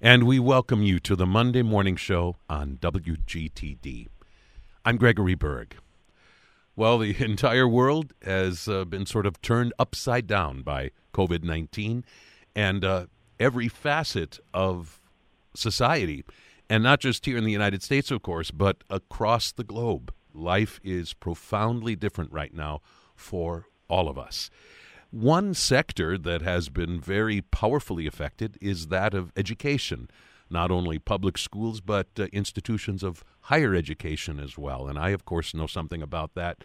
[0.00, 4.08] and we welcome you to the Monday Morning Show on WGTD.
[4.84, 5.76] I'm Gregory Berg.
[6.74, 12.04] Well, the entire world has uh, been sort of turned upside down by COVID 19,
[12.54, 13.06] and uh,
[13.40, 15.00] every facet of
[15.54, 16.24] society,
[16.68, 20.12] and not just here in the United States, of course, but across the globe.
[20.34, 22.82] Life is profoundly different right now
[23.14, 24.50] for all of us.
[25.10, 30.10] One sector that has been very powerfully affected is that of education,
[30.50, 34.88] not only public schools, but uh, institutions of higher education as well.
[34.88, 36.64] And I, of course, know something about that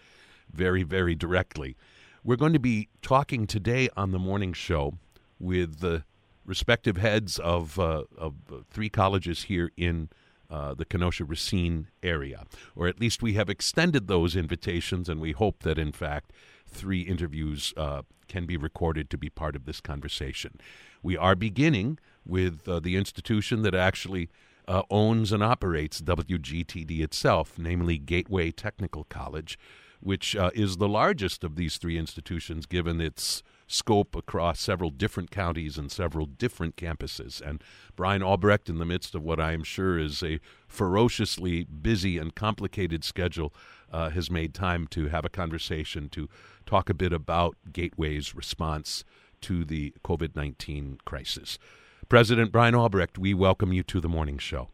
[0.51, 1.77] very, very directly.
[2.23, 4.97] We're going to be talking today on the morning show
[5.39, 6.03] with the
[6.45, 8.35] respective heads of, uh, of
[8.69, 10.09] three colleges here in
[10.49, 12.45] uh, the Kenosha Racine area.
[12.75, 16.33] Or at least we have extended those invitations, and we hope that, in fact,
[16.71, 20.59] three interviews uh, can be recorded to be part of this conversation.
[21.03, 24.29] We are beginning with uh, the institution that actually
[24.67, 29.59] uh, owns and operates WGTD itself, namely Gateway Technical College,
[29.99, 35.31] which uh, is the largest of these three institutions given its scope across several different
[35.31, 37.41] counties and several different campuses.
[37.41, 37.63] And
[37.95, 42.35] Brian Albrecht, in the midst of what I am sure is a ferociously busy and
[42.35, 43.53] complicated schedule,
[43.91, 46.29] uh, has made time to have a conversation to
[46.71, 49.03] talk a bit about Gateway's response
[49.41, 51.59] to the COVID 19 crisis.
[52.07, 54.69] President Brian Albrecht, we welcome you to the morning show.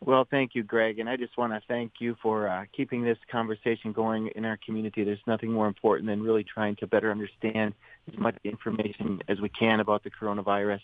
[0.00, 0.98] Well, thank you, Greg.
[0.98, 4.58] And I just want to thank you for uh, keeping this conversation going in our
[4.64, 5.04] community.
[5.04, 7.74] There's nothing more important than really trying to better understand
[8.10, 10.80] as much information as we can about the coronavirus.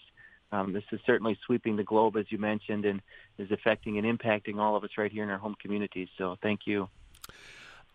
[0.53, 3.01] Um, this is certainly sweeping the globe, as you mentioned, and
[3.39, 6.09] is affecting and impacting all of us right here in our home communities.
[6.19, 6.91] So thank you.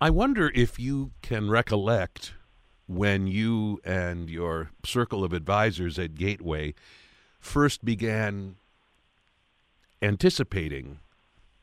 [0.02, 2.34] I wonder if you can recollect
[2.86, 6.74] when you and your circle of advisors at Gateway
[7.40, 8.58] first began
[10.02, 11.00] anticipating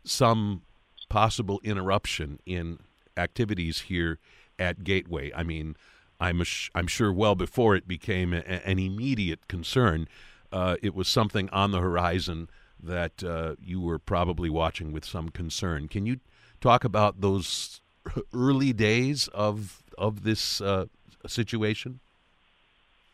[0.04, 0.62] some
[1.10, 2.78] possible interruption in
[3.18, 4.18] activities here
[4.58, 5.30] at Gateway.
[5.34, 5.76] I mean,
[6.18, 6.42] I'm
[6.74, 10.08] I'm sure well before it became a, an immediate concern,
[10.50, 12.48] uh, it was something on the horizon
[12.82, 15.86] that uh, you were probably watching with some concern.
[15.86, 16.20] Can you
[16.62, 17.81] talk about those
[18.34, 20.86] early days of of this uh,
[21.26, 22.00] situation?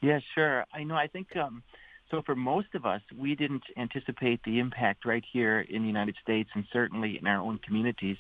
[0.01, 0.65] Yeah, sure.
[0.73, 0.95] I know.
[0.95, 1.63] I think um,
[2.11, 2.23] so.
[2.23, 6.51] For most of us, we didn't anticipate the impact right here in the United States,
[6.55, 8.17] and certainly in our own communities.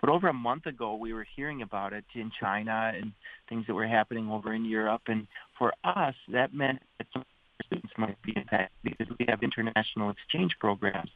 [0.00, 3.12] But over a month ago, we were hearing about it in China and
[3.48, 5.02] things that were happening over in Europe.
[5.06, 5.26] And
[5.58, 7.24] for us, that meant that some
[7.64, 11.10] students might be impacted because we have international exchange programs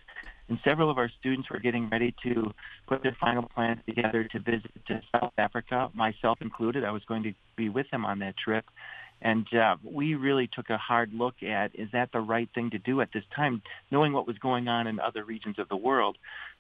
[0.51, 2.53] and several of our students were getting ready to
[2.89, 6.85] put their final plans together to visit to South Africa, myself included.
[6.85, 8.65] I was going to be with them on that trip.
[9.23, 12.79] And uh, we really took a hard look at is that the right thing to
[12.79, 13.63] do at this time,
[13.93, 16.17] knowing what was going on in other regions of the world.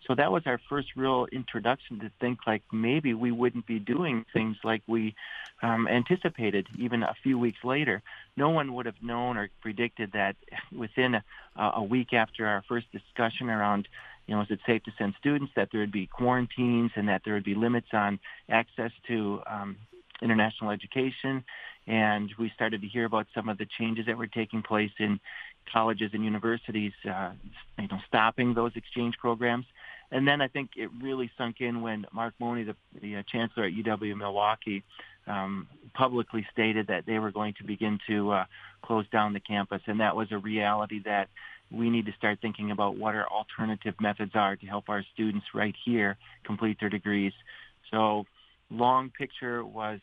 [0.06, 4.24] So that was our first real introduction to think like maybe we wouldn't be doing
[4.32, 5.14] things like we
[5.62, 8.02] um, anticipated even a few weeks later.
[8.36, 10.36] No one would have known or predicted that
[10.76, 11.22] within a,
[11.56, 13.88] a week after our first discussion around
[14.26, 17.22] you know, is it safe to send students, that there would be quarantines and that
[17.24, 19.76] there would be limits on access to um,
[20.22, 21.42] international education
[21.86, 25.18] and we started to hear about some of the changes that were taking place in
[25.72, 27.32] colleges and universities, uh,
[27.78, 29.64] you know, stopping those exchange programs.
[30.12, 33.64] And then I think it really sunk in when Mark Mone, the, the uh, chancellor
[33.64, 34.82] at UW Milwaukee,
[35.30, 38.44] um, publicly stated that they were going to begin to uh,
[38.82, 41.28] close down the campus, and that was a reality that
[41.70, 45.46] we need to start thinking about what our alternative methods are to help our students
[45.54, 47.32] right here complete their degrees.
[47.90, 48.26] So,
[48.70, 50.00] long picture was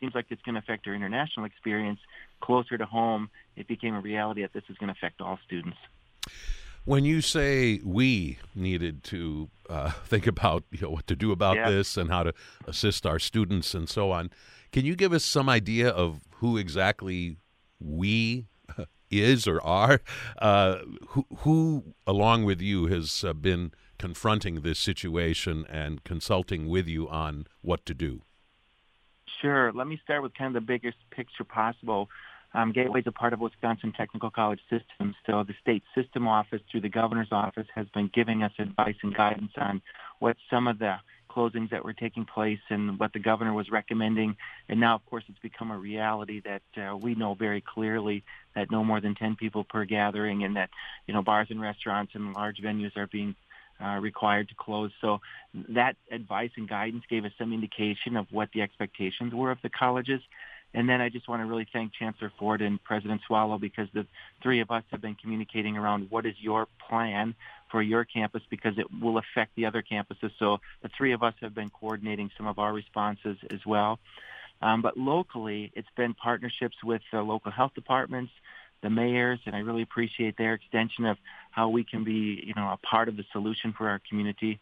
[0.00, 2.00] seems like it's going to affect our international experience
[2.40, 3.30] closer to home.
[3.56, 5.78] It became a reality that this is going to affect all students.
[6.86, 11.56] When you say we needed to uh, think about you know, what to do about
[11.56, 11.68] yeah.
[11.68, 12.32] this and how to
[12.64, 14.30] assist our students and so on,
[14.70, 17.38] can you give us some idea of who exactly
[17.80, 18.46] we
[19.10, 20.00] is or are?
[20.38, 20.76] Uh,
[21.08, 27.08] who, who, along with you, has uh, been confronting this situation and consulting with you
[27.08, 28.22] on what to do?
[29.42, 29.72] Sure.
[29.72, 32.08] Let me start with kind of the biggest picture possible.
[32.56, 36.62] Um, Gateway is a part of Wisconsin Technical College System, so the state system office
[36.70, 39.82] through the governor's office has been giving us advice and guidance on
[40.20, 40.96] what some of the
[41.28, 44.36] closings that were taking place and what the governor was recommending.
[44.70, 48.24] And now, of course, it's become a reality that uh, we know very clearly
[48.54, 50.70] that no more than 10 people per gathering and that,
[51.06, 53.34] you know, bars and restaurants and large venues are being
[53.84, 54.90] uh, required to close.
[55.02, 55.20] So
[55.68, 59.68] that advice and guidance gave us some indication of what the expectations were of the
[59.68, 60.22] colleges.
[60.76, 64.06] And then I just want to really thank Chancellor Ford and President Swallow because the
[64.42, 67.34] three of us have been communicating around what is your plan
[67.70, 70.30] for your campus because it will affect the other campuses.
[70.38, 73.98] So the three of us have been coordinating some of our responses as well.
[74.60, 78.32] Um, but locally, it's been partnerships with the local health departments,
[78.82, 81.16] the mayors, and I really appreciate their extension of
[81.52, 84.60] how we can be, you know, a part of the solution for our community.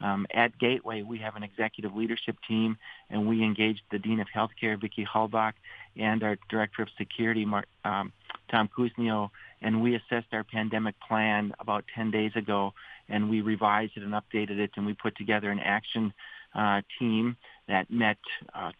[0.00, 2.76] Um, at Gateway, we have an executive leadership team,
[3.08, 5.54] and we engaged the Dean of Healthcare, Vicki Halbach,
[5.96, 8.12] and our Director of Security, Mark, um,
[8.50, 9.30] Tom Kuznio,
[9.62, 12.74] and we assessed our pandemic plan about 10 days ago,
[13.08, 16.12] and we revised it and updated it, and we put together an action
[16.54, 17.36] uh, team
[17.68, 18.18] that met,
[18.54, 18.72] uh,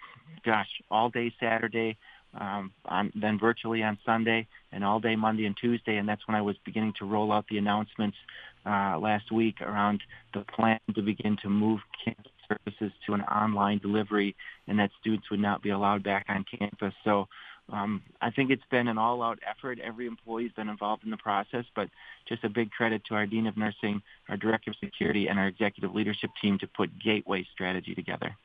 [0.45, 1.97] gosh, all day Saturday,
[2.41, 6.35] um, on, then virtually on Sunday, and all day Monday and Tuesday, and that's when
[6.35, 8.17] I was beginning to roll out the announcements
[8.65, 10.03] uh, last week around
[10.35, 14.37] the plan to begin to move campus services to an online delivery,
[14.69, 16.95] and that students would not be allowed back on campus.
[17.05, 17.29] So
[17.73, 19.81] um, I think it's been an all-out effort.
[19.81, 21.89] Every employee's been involved in the process, but
[22.29, 25.49] just a big credit to our Dean of Nursing, our Director of Security, and our
[25.49, 28.37] executive leadership team to put Gateway strategy together.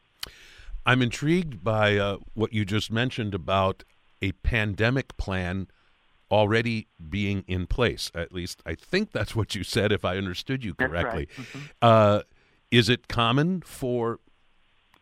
[0.85, 3.83] I'm intrigued by uh, what you just mentioned about
[4.21, 5.67] a pandemic plan
[6.29, 8.11] already being in place.
[8.15, 11.27] At least I think that's what you said, if I understood you correctly.
[11.37, 11.47] Right.
[11.47, 11.59] Mm-hmm.
[11.81, 12.21] Uh,
[12.71, 14.19] is it common for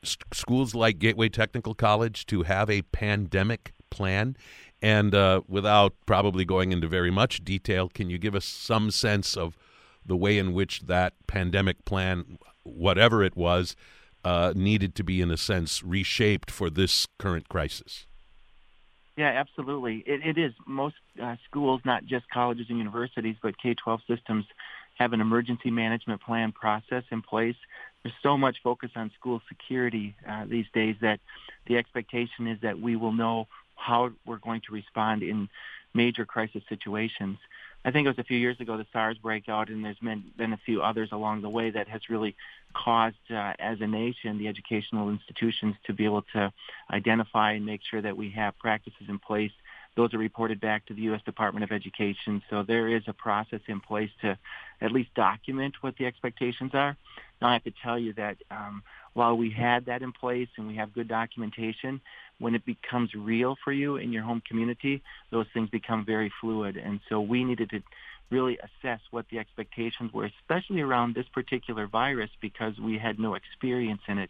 [0.03, 4.35] schools like Gateway Technical College to have a pandemic plan?
[4.81, 9.37] And uh, without probably going into very much detail, can you give us some sense
[9.37, 9.55] of
[10.05, 13.75] the way in which that pandemic plan, whatever it was,
[14.23, 18.05] uh, needed to be, in a sense, reshaped for this current crisis?
[19.17, 20.03] Yeah, absolutely.
[20.05, 20.53] It, it is.
[20.65, 24.45] Most uh, schools, not just colleges and universities, but K-12 systems,
[24.97, 27.55] have an emergency management plan process in place.
[28.03, 31.19] There's so much focus on school security uh, these days that
[31.67, 35.49] the expectation is that we will know how we're going to respond in
[35.93, 37.37] major crisis situations.
[37.85, 40.53] I think it was a few years ago the SARS breakout, and there's been, been
[40.53, 42.35] a few others along the way that has really
[42.73, 46.51] caused, uh, as a nation, the educational institutions to be able to
[46.91, 49.51] identify and make sure that we have practices in place.
[49.95, 51.21] Those are reported back to the U.S.
[51.23, 52.41] Department of Education.
[52.49, 54.37] So there is a process in place to
[54.81, 56.95] at least document what the expectations are.
[57.41, 58.83] Now I have to tell you that um,
[59.13, 62.01] while we had that in place and we have good documentation,
[62.39, 65.01] when it becomes real for you in your home community,
[65.31, 66.77] those things become very fluid.
[66.77, 67.81] And so we needed to
[68.29, 73.35] really assess what the expectations were, especially around this particular virus because we had no
[73.35, 74.29] experience in it.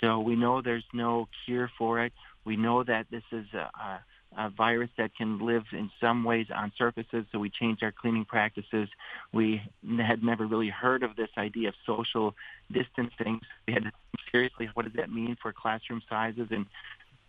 [0.00, 2.12] So we know there's no cure for it.
[2.44, 4.00] We know that this is a, a
[4.36, 8.24] a virus that can live in some ways on surfaces, so we changed our cleaning
[8.24, 8.88] practices.
[9.32, 9.62] We
[9.98, 12.34] had never really heard of this idea of social
[12.70, 13.40] distancing.
[13.66, 13.92] We had to
[14.30, 16.66] seriously, what does that mean for classroom sizes and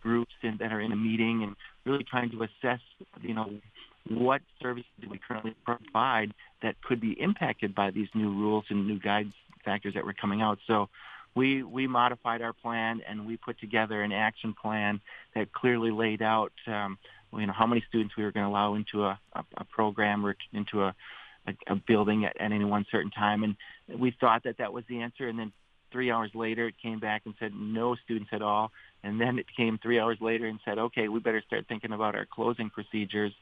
[0.02, 2.80] groups in, that are in a meeting, and really trying to assess,
[3.22, 3.50] you know,
[4.08, 8.86] what services do we currently provide that could be impacted by these new rules and
[8.86, 9.34] new guidance
[9.64, 10.58] factors that were coming out.
[10.66, 10.88] So
[11.38, 15.00] we we modified our plan and we put together an action plan
[15.34, 16.98] that clearly laid out um,
[17.32, 20.26] you know how many students we were going to allow into a, a, a program
[20.26, 20.94] or into a,
[21.46, 23.56] a, a building at, at any one certain time, and
[24.00, 25.28] we thought that that was the answer.
[25.28, 25.52] And then
[25.92, 28.70] three hours later, it came back and said no students at all.
[29.04, 32.14] And then it came three hours later and said, okay, we better start thinking about
[32.14, 33.32] our closing procedures.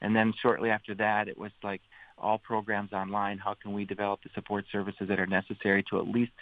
[0.00, 1.80] And then shortly after that, it was like
[2.18, 6.08] all programs online, how can we develop the support services that are necessary to at
[6.08, 6.32] least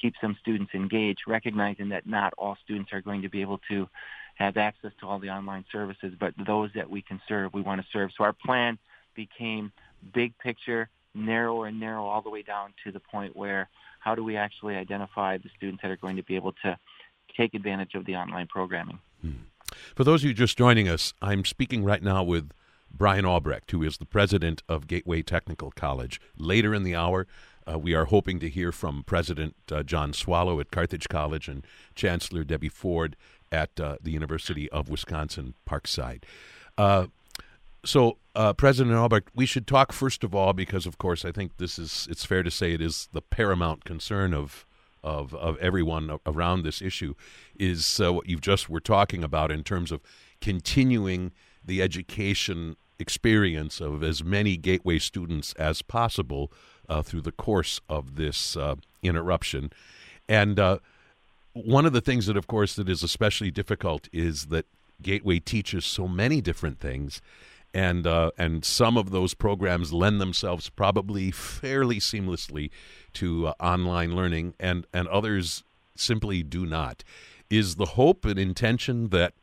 [0.00, 3.88] keep some students engaged, recognizing that not all students are going to be able to
[4.34, 7.80] have access to all the online services, but those that we can serve, we want
[7.80, 8.10] to serve.
[8.16, 8.78] So our plan
[9.14, 9.72] became
[10.14, 13.68] big picture, narrower and narrow all the way down to the point where
[14.00, 16.76] how do we actually identify the students that are going to be able to
[17.36, 18.98] take advantage of the online programming.
[19.20, 19.32] Hmm.
[19.94, 22.50] For those of you just joining us, I'm speaking right now with
[22.92, 26.20] Brian Albrecht, who is the president of Gateway Technical College.
[26.36, 27.26] Later in the hour,
[27.70, 31.66] uh, we are hoping to hear from President uh, John Swallow at Carthage College and
[31.94, 33.16] Chancellor Debbie Ford
[33.50, 36.24] at uh, the University of Wisconsin Parkside.
[36.76, 37.06] Uh,
[37.84, 41.58] so, uh, President Albrecht, we should talk first of all because, of course, I think
[41.58, 44.64] this is it's fair to say it is the paramount concern of
[45.02, 47.14] of of everyone around this issue
[47.58, 50.00] is uh, what you've just were talking about in terms of
[50.40, 51.32] continuing
[51.64, 56.50] the education experience of as many gateway students as possible
[56.88, 59.70] uh, through the course of this uh, interruption.
[60.28, 60.78] And uh,
[61.52, 64.66] one of the things that, of course, that is especially difficult is that
[65.02, 67.20] Gateway teaches so many different things,
[67.74, 72.70] and uh, and some of those programs lend themselves probably fairly seamlessly
[73.14, 75.64] to uh, online learning, and and others
[75.96, 77.02] simply do not.
[77.50, 79.34] Is the hope and intention that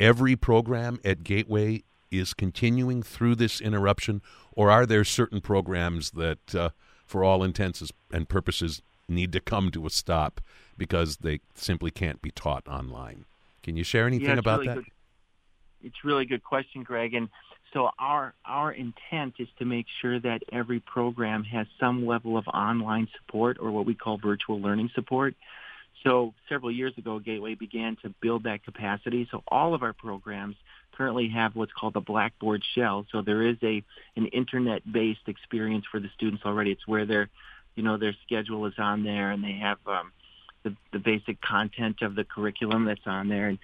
[0.00, 1.84] every program at Gateway
[2.18, 6.70] is continuing through this interruption, or are there certain programs that, uh,
[7.06, 10.40] for all intents and purposes, need to come to a stop
[10.76, 13.24] because they simply can't be taught online?
[13.62, 14.76] Can you share anything yeah, about really that?
[14.76, 14.86] Good.
[15.82, 17.14] It's really good question, Greg.
[17.14, 17.28] And
[17.72, 22.46] so our our intent is to make sure that every program has some level of
[22.48, 25.34] online support or what we call virtual learning support.
[26.04, 29.26] So several years ago, Gateway began to build that capacity.
[29.30, 30.56] So all of our programs
[30.96, 33.06] currently have what's called the Blackboard shell.
[33.10, 33.82] So there is a
[34.16, 36.70] an internet-based experience for the students already.
[36.70, 37.28] It's where their,
[37.76, 40.12] you know, their schedule is on there, and they have um,
[40.62, 43.58] the, the basic content of the curriculum that's on there, and,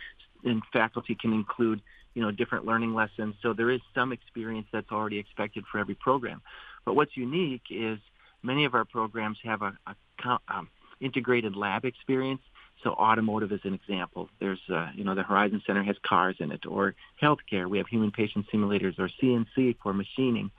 [0.45, 1.81] and faculty can include,
[2.15, 3.35] you know, different learning lessons.
[3.43, 6.43] So there is some experience that's already expected for every program.
[6.85, 7.99] But what's unique is
[8.43, 10.69] many of our programs have a, a um,
[11.01, 12.43] integrated lab experience.
[12.83, 14.29] So automotive is an example.
[14.39, 17.69] There's, uh, you know, the Horizon Center has cars in it, or healthcare.
[17.69, 20.51] We have human patient simulators, or CNC for machining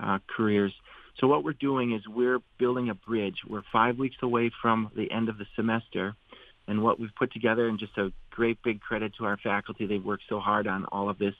[0.00, 0.72] uh, careers.
[1.20, 3.38] So what we're doing is we're building a bridge.
[3.46, 6.14] We're five weeks away from the end of the semester,
[6.66, 10.04] and what we've put together, and just a great big credit to our faculty, they've
[10.04, 11.34] worked so hard on all of this.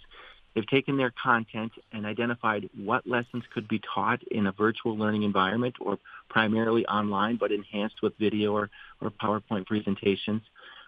[0.56, 5.22] They've taken their content and identified what lessons could be taught in a virtual learning
[5.22, 5.98] environment or
[6.30, 8.70] primarily online, but enhanced with video or,
[9.02, 10.40] or PowerPoint presentations.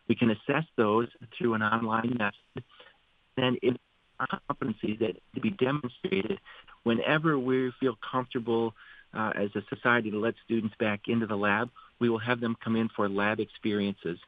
[0.08, 2.64] We can assess those through an online method.
[3.36, 3.76] Then if
[4.18, 6.40] competencies that to be demonstrated
[6.84, 8.74] whenever we feel comfortable
[9.12, 11.68] uh, as a society to let students back into the lab,
[12.00, 14.18] we will have them come in for lab experiences.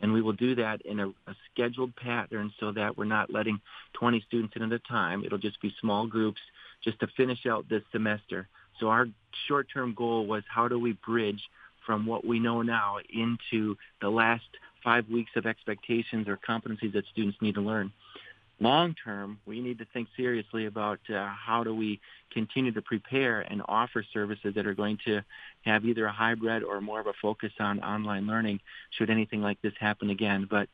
[0.00, 3.60] And we will do that in a, a, scheduled pattern so that we're not letting
[3.94, 5.24] 20 students in at a time.
[5.24, 6.40] It'll just be small groups
[6.84, 8.48] just to finish out this semester.
[8.78, 9.06] So our
[9.48, 11.42] short-term goal was how do we bridge
[11.84, 14.44] from what we know now into the last
[14.84, 17.92] five weeks of expectations or competencies that students need to learn
[18.60, 22.00] long term, we need to think seriously about uh, how do we
[22.32, 25.20] continue to prepare and offer services that are going to
[25.62, 28.60] have either a hybrid or more of a focus on online learning
[28.90, 30.46] should anything like this happen again.
[30.50, 30.68] But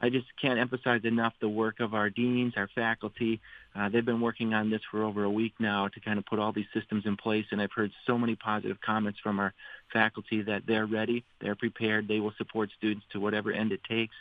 [0.00, 3.40] I just can't emphasize enough the work of our deans, our faculty.
[3.74, 6.38] Uh, they've been working on this for over a week now to kind of put
[6.38, 9.54] all these systems in place, and I've heard so many positive comments from our
[9.92, 14.14] faculty that they're ready, they're prepared, they will support students to whatever end it takes,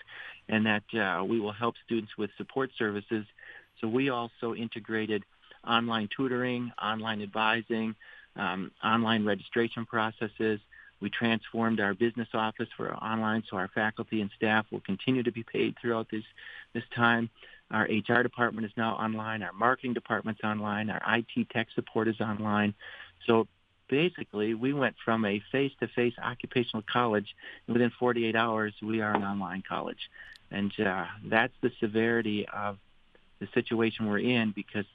[0.48, 3.26] and that uh, we will help students with support services.
[3.82, 5.24] So we also integrated
[5.68, 7.96] online tutoring, online advising,
[8.36, 10.60] um, online registration processes,
[11.04, 15.34] we transformed our business office for online, so our faculty and staff will continue to
[15.34, 16.24] be paid throughout this
[16.72, 17.30] this time.
[17.70, 19.44] Our HR department is now online.
[19.44, 20.90] Our marketing department's online.
[20.90, 22.74] Our IT tech support is online.
[23.28, 23.48] So
[23.90, 27.36] basically, we went from a face-to-face occupational college,
[27.68, 30.10] and within 48 hours, we are an online college.
[30.52, 32.78] And uh, that's the severity of
[33.40, 34.86] the situation we're in because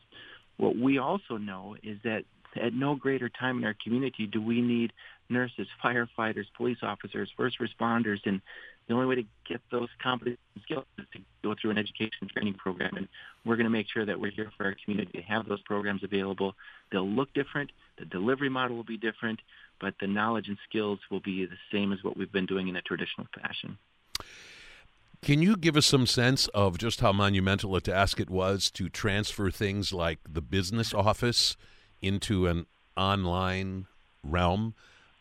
[0.56, 2.24] what we also know is that
[2.56, 4.92] at no greater time in our community do we need
[5.28, 8.40] nurses, firefighters, police officers, first responders, and
[8.88, 12.54] the only way to get those competency skills is to go through an education training
[12.54, 12.97] program.
[12.97, 13.08] And
[13.44, 16.02] we're going to make sure that we're here for our community to have those programs
[16.02, 16.54] available.
[16.90, 17.70] They'll look different.
[17.99, 19.40] The delivery model will be different,
[19.78, 22.76] but the knowledge and skills will be the same as what we've been doing in
[22.76, 23.76] a traditional fashion.
[25.20, 28.88] Can you give us some sense of just how monumental a task it was to
[28.88, 31.56] transfer things like the business office
[32.00, 32.66] into an
[32.97, 33.87] online
[34.23, 34.75] realm?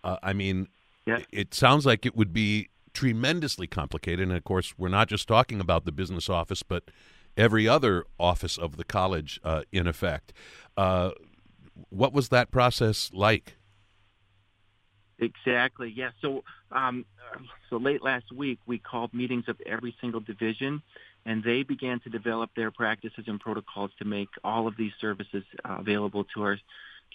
[0.08, 0.70] Uh, I mean,
[1.06, 1.20] yeah.
[1.32, 4.28] it sounds like it would be tremendously complicated.
[4.28, 6.86] And of course, we're not just talking about the business office, but
[7.36, 10.32] every other office of the college, uh, in effect.
[10.78, 11.12] Uh,
[11.90, 13.58] what was that process like?
[15.20, 15.94] Exactly.
[15.96, 16.12] Yeah.
[16.22, 17.06] So, um,
[17.70, 20.82] so late last week, we called meetings of every single division,
[21.26, 25.44] and they began to develop their practices and protocols to make all of these services
[25.66, 26.58] uh, available to our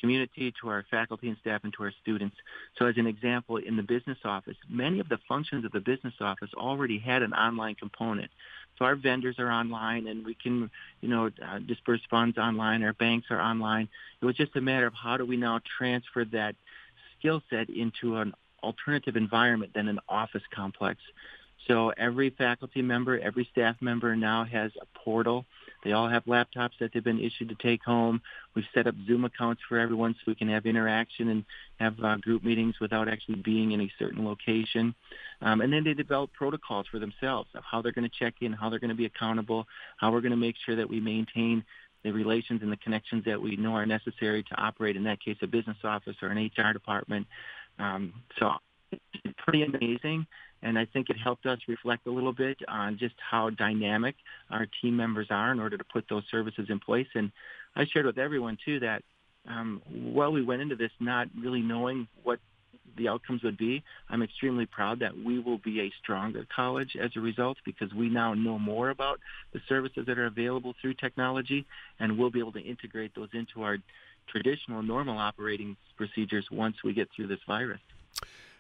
[0.01, 2.37] community, to our faculty and staff, and to our students.
[2.79, 6.15] So as an example, in the business office, many of the functions of the business
[6.21, 8.31] office already had an online component.
[8.79, 10.71] So our vendors are online and we can,
[11.01, 12.83] you know, uh, disperse funds online.
[12.83, 13.89] Our banks are online.
[14.21, 16.57] It was just a matter of how do we now transfer that
[17.19, 21.01] skill set into an alternative environment than an office complex.
[21.69, 25.45] So every faculty member, every staff member now has a portal
[25.83, 28.21] they all have laptops that they've been issued to take home.
[28.55, 31.45] We've set up Zoom accounts for everyone so we can have interaction and
[31.79, 34.95] have uh, group meetings without actually being in a certain location.
[35.41, 38.53] Um, and then they develop protocols for themselves of how they're going to check in,
[38.53, 41.65] how they're going to be accountable, how we're going to make sure that we maintain
[42.05, 45.37] the relations and the connections that we know are necessary to operate, in that case,
[45.43, 47.27] a business office or an HR department.
[47.79, 48.53] Um, so
[49.39, 50.27] pretty amazing.
[50.62, 54.14] And I think it helped us reflect a little bit on just how dynamic
[54.50, 57.09] our team members are in order to put those services in place.
[57.14, 57.33] And
[57.75, 59.02] I shared with everyone too that
[59.49, 62.38] um, while we went into this not really knowing what
[62.97, 67.11] the outcomes would be, I'm extremely proud that we will be a stronger college as
[67.16, 69.19] a result because we now know more about
[69.52, 71.66] the services that are available through technology
[71.99, 73.78] and we'll be able to integrate those into our
[74.28, 77.81] traditional normal operating procedures once we get through this virus.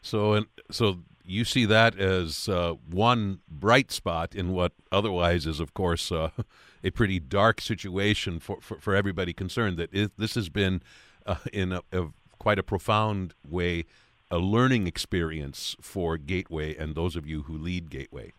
[0.02, 5.60] So, and so you see that as uh, one bright spot in what otherwise is,
[5.60, 6.30] of course, uh,
[6.84, 9.76] a pretty dark situation for, for, for everybody concerned.
[9.78, 10.82] That it, this has been,
[11.24, 13.84] uh, in a, a, quite a profound way,
[14.30, 18.32] a learning experience for Gateway and those of you who lead Gateway.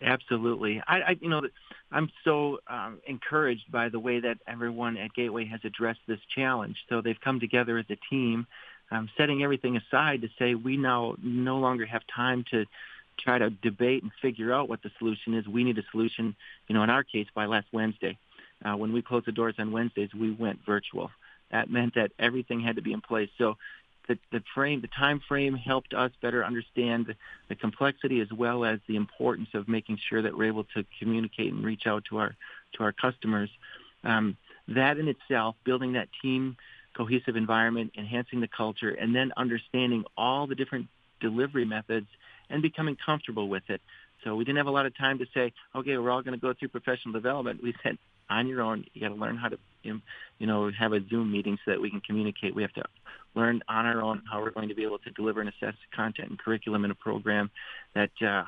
[0.00, 0.82] Absolutely.
[0.86, 1.42] I, I you know,
[1.90, 6.76] I'm so um, encouraged by the way that everyone at Gateway has addressed this challenge.
[6.88, 8.46] So they've come together as a team,
[8.92, 12.66] um, setting everything aside to say we now no longer have time to
[13.18, 15.48] try to debate and figure out what the solution is.
[15.48, 16.36] We need a solution.
[16.68, 18.18] You know, in our case, by last Wednesday,
[18.64, 21.10] uh, when we closed the doors on Wednesdays, we went virtual.
[21.50, 23.30] That meant that everything had to be in place.
[23.38, 23.56] So
[24.08, 27.14] the, the frame, the time frame helped us better understand the,
[27.48, 31.52] the, complexity as well as the importance of making sure that we're able to communicate
[31.52, 32.34] and reach out to our
[32.74, 33.50] to our customers.
[34.04, 34.36] Um,
[34.68, 36.56] that in itself, building that team
[36.96, 40.88] cohesive environment, enhancing the culture, and then understanding all the different
[41.20, 42.06] delivery methods
[42.50, 43.80] and becoming comfortable with it.
[44.24, 46.40] So we didn't have a lot of time to say, okay, we're all going to
[46.40, 47.62] go through professional development.
[47.62, 47.98] We said,
[48.30, 50.00] on your own, you got to learn how to, you
[50.40, 52.54] know, have a Zoom meeting so that we can communicate.
[52.54, 52.84] We have to
[53.34, 56.30] learn on our own how we're going to be able to deliver and assess content
[56.30, 57.50] and curriculum in a program
[57.94, 58.44] that uh,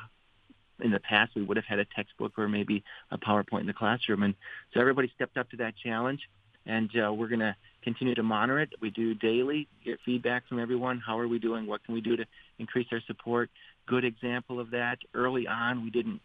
[0.80, 3.72] in the past we would have had a textbook or maybe a PowerPoint in the
[3.72, 4.22] classroom.
[4.22, 4.34] And
[4.72, 6.20] so everybody stepped up to that challenge,
[6.66, 8.70] and uh, we're going to continue to monitor it.
[8.80, 10.98] We do daily, get feedback from everyone.
[10.98, 11.66] How are we doing?
[11.66, 12.24] What can we do to
[12.58, 13.50] increase our support?
[13.86, 14.98] Good example of that.
[15.14, 16.20] Early on, we didn't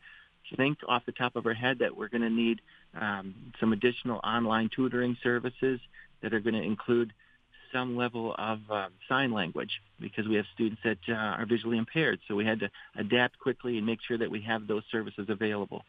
[0.55, 2.61] think off the top of our head that we're going to need
[2.99, 5.79] um, some additional online tutoring services
[6.21, 7.13] that are going to include
[7.71, 12.19] some level of uh, sign language because we have students that uh, are visually impaired.
[12.27, 15.83] So we had to adapt quickly and make sure that we have those services available.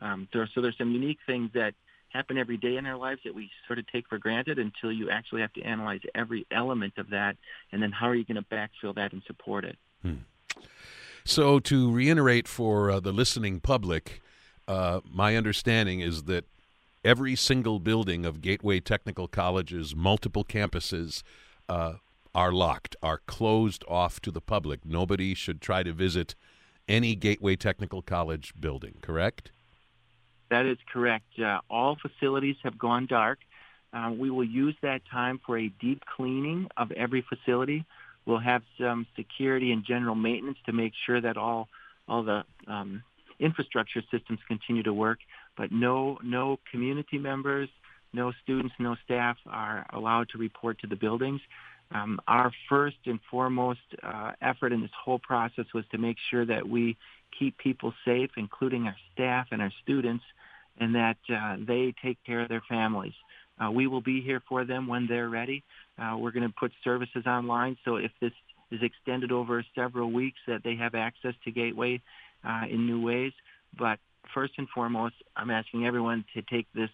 [0.00, 1.74] Um, so, so there's some unique things that
[2.10, 5.10] happen every day in our lives that we sort of take for granted until you
[5.10, 7.36] actually have to analyze every element of that,
[7.72, 9.76] and then how are you going to backfill that and support it.
[10.02, 10.14] Hmm.
[11.24, 14.22] So to reiterate for uh, the listening public,
[14.66, 16.46] uh, my understanding is that
[17.04, 21.22] every single building of Gateway Technical College's multiple campuses
[21.68, 21.94] uh,
[22.34, 24.84] are locked, are closed off to the public.
[24.84, 26.34] Nobody should try to visit
[26.88, 29.52] any Gateway Technical College building, correct?
[30.50, 31.38] That is correct.
[31.38, 33.38] Uh, all facilities have gone dark.
[33.92, 37.84] Uh, we will use that time for a deep cleaning of every facility.
[38.26, 41.68] We'll have some security and general maintenance to make sure that all
[42.06, 43.02] all the um,
[43.38, 45.18] infrastructure systems continue to work
[45.58, 47.68] but no no community members,
[48.14, 51.40] no students, no staff are allowed to report to the buildings.
[51.90, 56.46] Um, our first and foremost uh, effort in this whole process was to make sure
[56.46, 56.96] that we
[57.36, 60.24] keep people safe, including our staff and our students,
[60.78, 63.14] and that uh, they take care of their families.
[63.58, 65.64] Uh, we will be here for them when they're ready.
[65.98, 68.32] Uh, we're going to put services online, so if this
[68.70, 72.00] is extended over several weeks, that they have access to Gateway
[72.44, 73.32] uh, in new ways.
[73.76, 73.98] But
[74.32, 76.90] first and foremost, I'm asking everyone to take this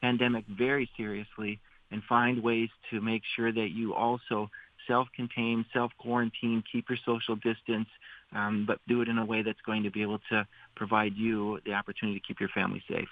[0.00, 1.60] pandemic very seriously
[1.90, 4.50] and find ways to make sure that you also
[4.88, 7.88] self-contain, self-quarantine, keep your social distance,
[8.34, 11.60] um, but do it in a way that's going to be able to provide you
[11.64, 13.08] the opportunity to keep your family safe.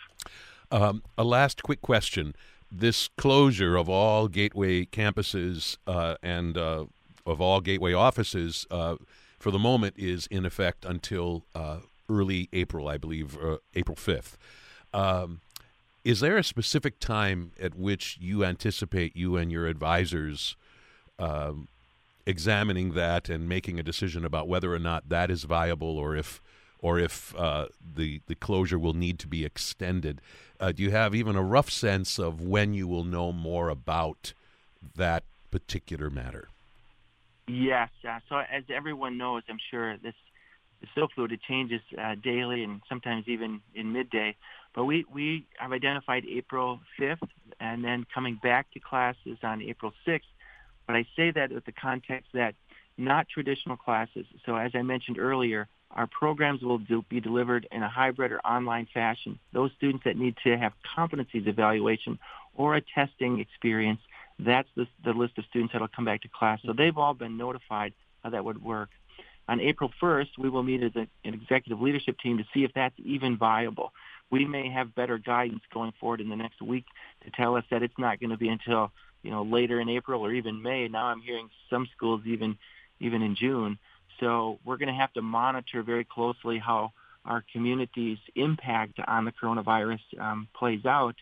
[0.73, 2.35] Um, a last quick question.
[2.73, 6.87] This closure of all Gateway campuses uh, and uh,
[7.25, 8.97] of all Gateway offices uh,
[9.39, 14.35] for the moment is in effect until uh, early April, I believe, uh, April 5th.
[14.93, 15.41] Um,
[16.05, 20.57] is there a specific time at which you anticipate you and your advisors
[21.19, 21.69] um,
[22.27, 26.41] examining that and making a decision about whether or not that is viable or if
[26.81, 30.21] or if uh, the the closure will need to be extended?
[30.61, 34.33] Uh, do you have even a rough sense of when you will know more about
[34.97, 36.49] that particular matter?
[37.49, 37.91] Yes.
[38.07, 40.15] Uh, so as everyone knows, I'm sure this
[40.83, 41.33] is so fluid.
[41.33, 44.37] It changes uh, daily and sometimes even in midday.
[44.75, 47.29] But we, we have identified April 5th
[47.61, 50.21] and then coming back to classes on April 6th.
[50.87, 52.55] But I say that with the context that
[52.99, 54.27] not traditional classes.
[54.45, 58.41] So as I mentioned earlier, our programs will do, be delivered in a hybrid or
[58.41, 59.39] online fashion.
[59.53, 62.19] Those students that need to have competencies evaluation
[62.55, 64.01] or a testing experience,
[64.39, 66.61] that's the, the list of students that will come back to class.
[66.65, 68.91] So they've all been notified how that would work.
[69.49, 72.73] on April 1st, we will meet as a, an executive leadership team to see if
[72.75, 73.93] that's even viable.
[74.31, 76.85] We may have better guidance going forward in the next week
[77.25, 78.91] to tell us that it's not going to be until
[79.23, 80.89] you know later in April or even May.
[80.89, 82.57] Now I'm hearing some schools even
[83.01, 83.79] even in June.
[84.21, 86.93] So we're going to have to monitor very closely how
[87.25, 91.17] our community's impact on the coronavirus um, plays out.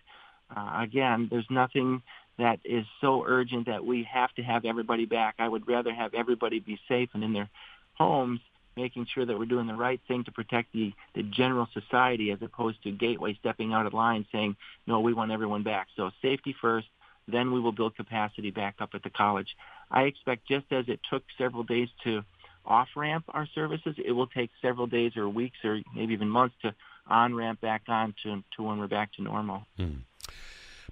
[0.54, 2.02] Uh, again, there's nothing
[2.38, 5.36] that is so urgent that we have to have everybody back.
[5.38, 7.48] I would rather have everybody be safe and in their
[7.94, 8.40] homes,
[8.76, 12.42] making sure that we're doing the right thing to protect the, the general society as
[12.42, 14.56] opposed to Gateway stepping out of line saying,
[14.86, 15.88] no, we want everyone back.
[15.96, 16.88] So safety first,
[17.28, 19.56] then we will build capacity back up at the college.
[19.90, 22.22] I expect just as it took several days to
[22.66, 26.74] off-ramp our services, it will take several days or weeks or maybe even months to
[27.06, 29.66] on-ramp back on to, to when we're back to normal.
[29.76, 29.96] Hmm.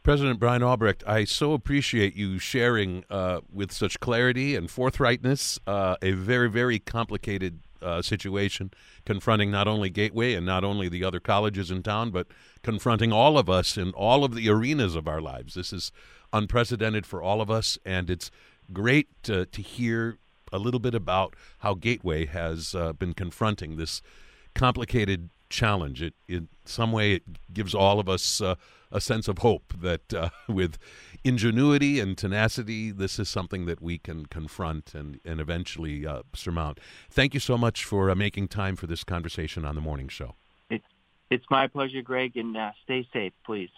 [0.02, 5.96] President Brian Albrecht, I so appreciate you sharing uh, with such clarity and forthrightness uh,
[6.02, 8.70] a very, very complicated uh, situation
[9.04, 12.26] confronting not only Gateway and not only the other colleges in town, but
[12.62, 15.54] confronting all of us in all of the arenas of our lives.
[15.54, 15.92] This is
[16.32, 18.30] unprecedented for all of us, and it's
[18.72, 20.18] great to, to hear
[20.52, 24.02] a little bit about how Gateway has uh, been confronting this
[24.54, 26.02] complicated challenge.
[26.02, 28.56] It, in some way, it gives all of us uh,
[28.90, 30.78] a sense of hope that uh, with
[31.22, 36.80] ingenuity and tenacity, this is something that we can confront and, and eventually uh, surmount.
[37.10, 40.34] Thank you so much for uh, making time for this conversation on the morning show.
[40.70, 40.84] It's,
[41.30, 43.70] it's my pleasure, Greg, and uh, stay safe, please.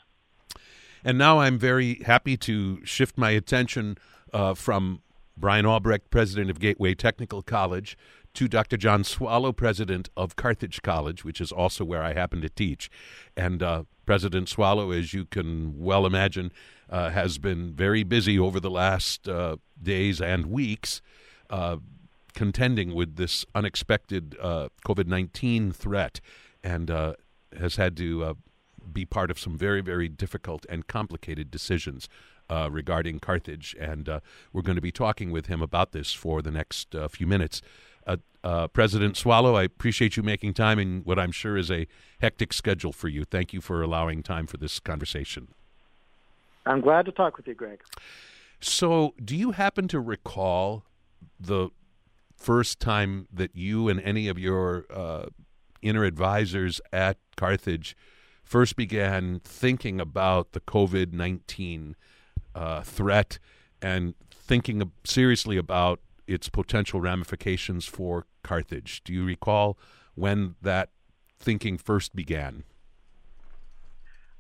[1.05, 3.99] And now I'm very happy to shift my attention
[4.33, 5.03] uh, from
[5.37, 7.97] Brian Albrecht, president of Gateway Technical College,
[8.35, 8.77] to Dr.
[8.77, 12.91] John Swallow, president of Carthage College, which is also where I happen to teach.
[13.37, 16.53] And uh, President Swallow, as you can well imagine,
[16.91, 21.01] uh, has been very busy over the last uh, days and weeks
[21.51, 21.77] uh,
[22.35, 26.21] contending with this unexpected uh, COVID 19 threat
[26.63, 27.15] and uh,
[27.59, 28.37] has had to
[28.93, 32.09] be part of some very, very difficult and complicated decisions
[32.49, 34.21] uh, regarding Carthage, and uh,
[34.53, 37.63] we're going to be talking with him about this for the next uh, few minutes.
[38.07, 41.87] Uh, uh, President Swallow, I appreciate you making time in what I'm sure is a
[42.21, 43.25] hectic schedule for you.
[43.25, 45.49] Thank you for allowing time for this conversation.
[46.67, 47.83] I'm glad to talk with you, Greg.
[48.61, 50.85] So, do you happen to recall
[51.39, 51.71] the
[52.37, 55.27] first time that you and any of your uh,
[55.83, 57.97] inner advisors at Carthage
[58.43, 61.97] first began thinking about the COVID 19
[62.55, 63.39] uh, threat
[63.81, 69.03] and thinking seriously about its potential ramifications for Carthage.
[69.05, 69.79] Do you recall
[70.15, 70.91] when that
[71.39, 72.65] thinking first began?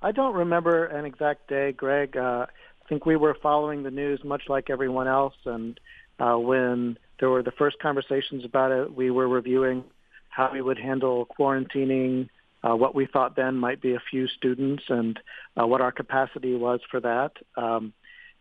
[0.02, 2.16] I don't remember an exact day, Greg.
[2.16, 5.80] Uh, I think we were following the news much like everyone else, and
[6.18, 9.84] uh, when there were the first conversations about it, we were reviewing
[10.28, 12.28] how we would handle quarantining,
[12.62, 15.18] uh, what we thought then might be a few students, and
[15.58, 17.32] uh, what our capacity was for that.
[17.56, 17.92] Um,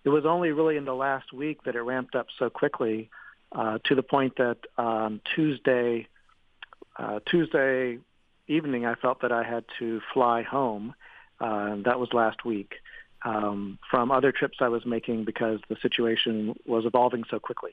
[0.03, 3.09] it was only really in the last week that it ramped up so quickly
[3.51, 6.07] uh, to the point that um, Tuesday,
[6.97, 7.99] uh, Tuesday
[8.47, 10.93] evening, I felt that I had to fly home.
[11.39, 12.75] Uh, that was last week
[13.23, 17.71] um, from other trips I was making because the situation was evolving so quickly.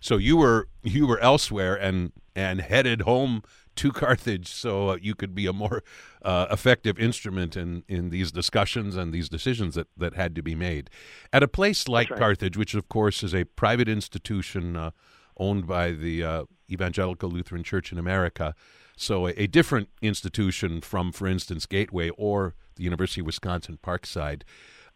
[0.00, 3.42] So you were you were elsewhere and and headed home
[3.78, 5.82] to Carthage so uh, you could be a more
[6.22, 10.56] uh, effective instrument in, in these discussions and these decisions that, that had to be
[10.56, 10.90] made.
[11.32, 12.18] At a place like right.
[12.18, 14.90] Carthage, which of course is a private institution uh,
[15.36, 18.54] owned by the uh, Evangelical Lutheran Church in America,
[18.96, 24.42] so a, a, different institution from, for instance, Gateway or the University of Wisconsin Parkside.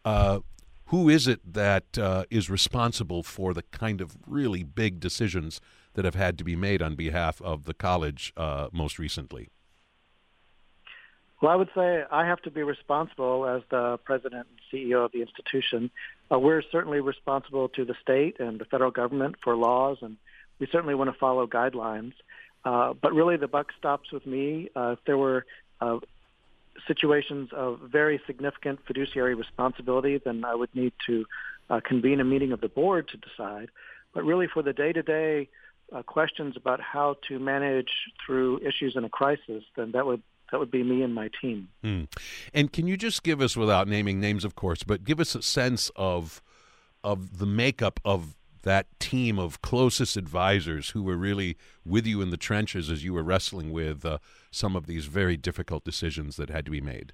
[0.03, 0.39] Uh,
[0.87, 5.61] who is it that uh, is responsible for the kind of really big decisions
[5.93, 9.49] that have had to be made on behalf of the college uh, most recently?
[11.41, 15.11] Well, I would say I have to be responsible as the president and CEO of
[15.11, 15.91] the institution.
[16.31, 20.15] Uh, we're certainly responsible to the state and the federal government for laws, and
[20.59, 22.13] we certainly want to follow guidelines.
[22.63, 24.69] Uh, but really, the buck stops with me.
[24.73, 25.45] Uh, if there were
[25.81, 25.97] uh,
[26.87, 31.25] situations of very significant fiduciary responsibility, then I would need to
[31.69, 33.69] uh, convene a meeting of the board to decide.
[34.13, 35.49] But really, for the day-to-day
[35.91, 37.91] uh, questions about how to manage
[38.25, 41.67] through issues in a crisis, then that would that would be me and my team.
[41.83, 42.03] Hmm.
[42.53, 45.41] And can you just give us, without naming names, of course, but give us a
[45.41, 46.41] sense of
[47.03, 52.29] of the makeup of that team of closest advisors who were really with you in
[52.29, 54.17] the trenches as you were wrestling with uh,
[54.51, 57.13] some of these very difficult decisions that had to be made?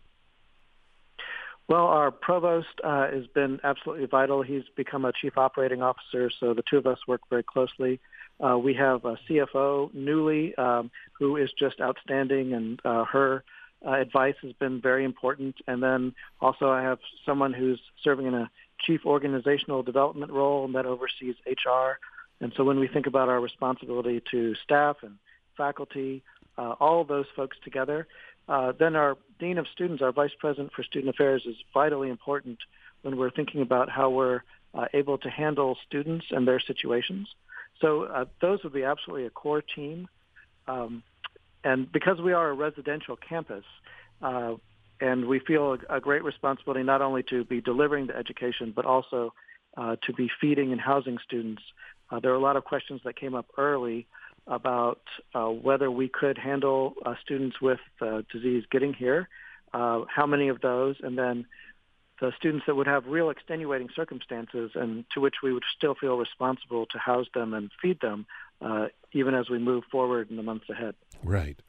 [1.67, 4.41] Well, our provost uh, has been absolutely vital.
[4.41, 7.99] He's become a chief operating officer, so the two of us work very closely.
[8.39, 13.43] Uh, we have a CFO newly um, who is just outstanding, and uh, her
[13.85, 15.55] uh, advice has been very important.
[15.67, 18.49] And then also I have someone who's serving in a
[18.79, 21.99] chief organizational development role and that oversees HR.
[22.41, 25.15] And so when we think about our responsibility to staff and
[25.57, 26.23] faculty,
[26.57, 28.07] uh, all those folks together,
[28.47, 32.57] uh, then our dean of students, our vice president for student affairs, is vitally important
[33.01, 34.41] when we're thinking about how we're
[34.73, 37.27] uh, able to handle students and their situations.
[37.81, 40.07] So uh, those would be absolutely a core team.
[40.67, 41.03] Um,
[41.63, 43.63] and because we are a residential campus,
[44.21, 44.55] uh,
[45.01, 49.33] and we feel a, great responsibility not only to be delivering the education, but also
[49.77, 51.61] uh, to be feeding and housing students.
[52.11, 54.07] Uh, there are a lot of questions that came up early
[54.47, 55.01] about
[55.33, 57.79] uh, whether we could handle uh, students with
[58.31, 59.29] disease getting here,
[59.71, 61.45] how many of those, and then
[62.19, 66.17] the students that would have real extenuating circumstances and to which we would still feel
[66.17, 68.25] responsible to house them and feed them
[68.61, 70.95] uh, even as we move forward in the months ahead.
[71.23, 71.59] Right.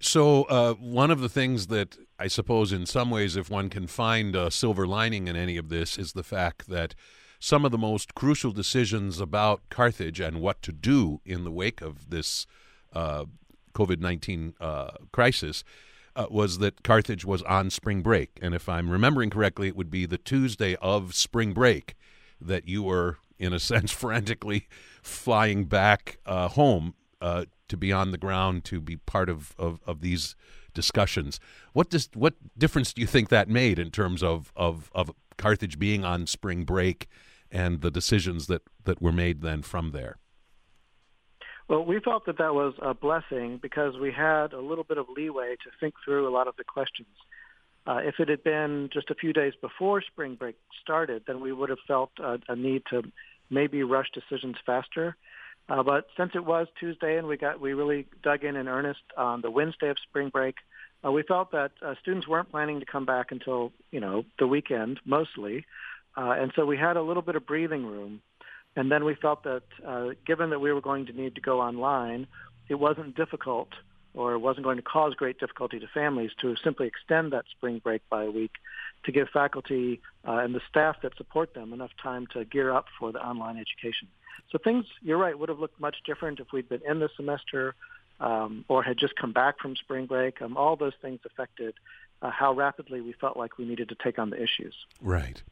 [0.00, 3.86] So, uh, one of the things that I suppose, in some ways, if one can
[3.86, 6.94] find a silver lining in any of this, is the fact that
[7.38, 11.80] some of the most crucial decisions about Carthage and what to do in the wake
[11.82, 12.46] of this
[12.94, 13.26] uh,
[13.74, 15.64] COVID 19 uh, crisis
[16.16, 18.38] uh, was that Carthage was on spring break.
[18.42, 21.94] And if I'm remembering correctly, it would be the Tuesday of spring break
[22.40, 24.68] that you were, in a sense, frantically
[25.02, 29.80] flying back uh, home uh, to be on the ground to be part of, of,
[29.86, 30.34] of these
[30.74, 31.40] discussions.
[31.72, 35.78] What does what difference do you think that made in terms of, of, of Carthage
[35.78, 37.08] being on spring break
[37.50, 40.16] and the decisions that, that were made then from there?
[41.70, 45.06] Well, we felt that that was a blessing because we had a little bit of
[45.08, 47.14] leeway to think through a lot of the questions.
[47.86, 51.52] Uh, if it had been just a few days before spring break started, then we
[51.52, 53.02] would have felt a, a need to
[53.50, 55.16] maybe rush decisions faster.
[55.68, 59.04] Uh, but since it was Tuesday and we got we really dug in in earnest
[59.16, 60.56] on the Wednesday of spring break,
[61.06, 64.46] uh, we felt that uh, students weren't planning to come back until you know the
[64.48, 65.64] weekend mostly,
[66.16, 68.22] uh, and so we had a little bit of breathing room.
[68.76, 71.60] And then we felt that uh, given that we were going to need to go
[71.60, 72.26] online,
[72.68, 73.68] it wasn't difficult
[74.14, 77.80] or it wasn't going to cause great difficulty to families to simply extend that spring
[77.82, 78.52] break by a week
[79.04, 82.86] to give faculty uh, and the staff that support them enough time to gear up
[82.98, 84.08] for the online education.
[84.50, 87.74] So things, you're right, would have looked much different if we'd been in the semester
[88.18, 90.42] um, or had just come back from spring break.
[90.42, 91.74] Um, all those things affected
[92.20, 94.74] uh, how rapidly we felt like we needed to take on the issues.
[95.00, 95.42] Right.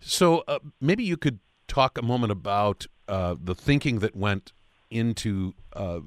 [0.00, 1.38] So uh, maybe you could
[1.74, 4.52] talk a moment about uh, the thinking that went
[4.90, 5.98] into uh,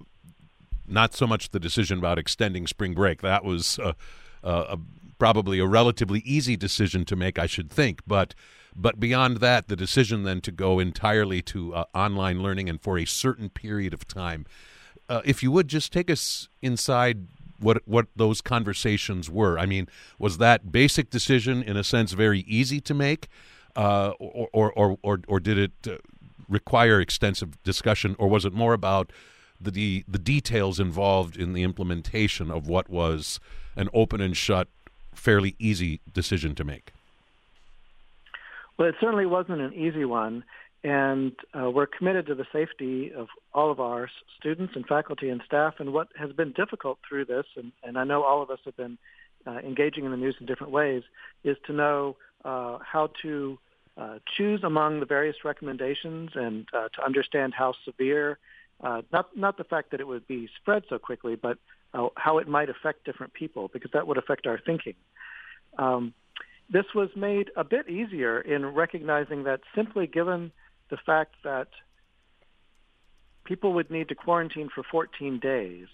[0.88, 3.21] not so much the decision about extending spring break.
[3.21, 3.91] That was uh,
[4.43, 4.80] uh, a,
[5.19, 8.01] probably a relatively easy decision to make, I should think.
[8.08, 8.34] But
[8.80, 12.97] but beyond that, the decision then to go entirely to uh, online learning and for
[12.97, 14.45] a certain period of time.
[15.25, 17.27] if you would just take us inside
[17.60, 19.60] what what those conversations were.
[19.60, 23.27] I mean, was that basic decision in a sense very easy to make,
[23.77, 25.97] uh, or, or, or or did it uh,
[26.49, 29.11] require extensive discussion, or was it more about
[29.61, 33.39] the the details involved in the implementation of what was
[33.75, 34.67] an open and shut,
[35.13, 36.91] fairly easy decision to make?
[38.77, 40.43] Well, it certainly wasn't an easy one
[40.83, 44.09] and uh, we're committed to the safety of all of our
[44.39, 45.75] students and faculty and staff.
[45.79, 48.77] And what has been difficult through this, and, and I know all of us have
[48.77, 48.97] been
[49.45, 51.03] uh, engaging in the news in different ways,
[51.43, 53.57] is to know uh, how to
[53.97, 58.38] uh, choose among the various recommendations and uh, to understand how severe,
[58.81, 61.57] uh, not not the fact that it would be spread so quickly, but
[62.15, 64.93] how it might affect different people, because that would affect our thinking.
[65.79, 66.13] Um,
[66.69, 70.51] this was made a bit easier in recognizing that simply given
[70.89, 71.69] the fact that
[73.45, 75.88] people would need to quarantine for 14 days,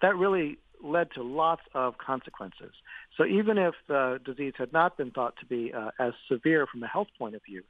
[0.00, 2.72] that really led to lots of consequences.
[3.16, 6.82] So even if the disease had not been thought to be uh, as severe from
[6.82, 7.62] a health point of view,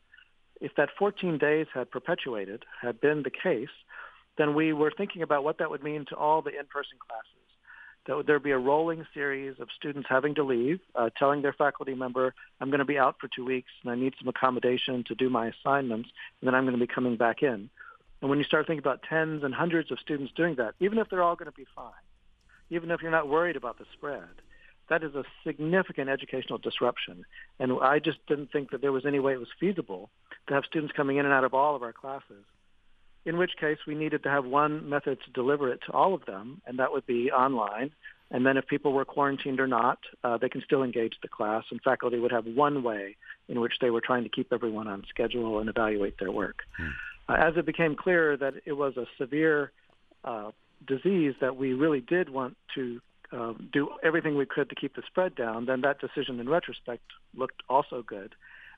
[0.60, 3.74] if that 14 days had perpetuated, had been the case,
[4.36, 7.44] then we were thinking about what that would mean to all the in-person classes
[8.06, 11.52] that there would be a rolling series of students having to leave, uh, telling their
[11.52, 15.04] faculty member, I'm going to be out for two weeks and I need some accommodation
[15.08, 17.70] to do my assignments, and then I'm going to be coming back in.
[18.20, 21.08] And when you start thinking about tens and hundreds of students doing that, even if
[21.08, 21.92] they're all going to be fine,
[22.74, 24.28] even if you're not worried about the spread,
[24.88, 27.24] that is a significant educational disruption.
[27.58, 30.10] And I just didn't think that there was any way it was feasible
[30.48, 32.44] to have students coming in and out of all of our classes
[33.24, 36.26] in which case we needed to have one method to deliver it to all of
[36.26, 37.90] them, and that would be online.
[38.30, 41.64] And then if people were quarantined or not, uh, they can still engage the class,
[41.70, 43.16] and faculty would have one way
[43.48, 46.64] in which they were trying to keep everyone on schedule and evaluate their work.
[46.76, 46.88] Hmm.
[47.28, 49.72] Uh, as it became clear that it was a severe
[50.24, 50.50] uh,
[50.86, 53.00] disease that we really did want to
[53.32, 57.02] um, do everything we could to keep the spread down, then that decision in retrospect
[57.34, 58.34] looked also good.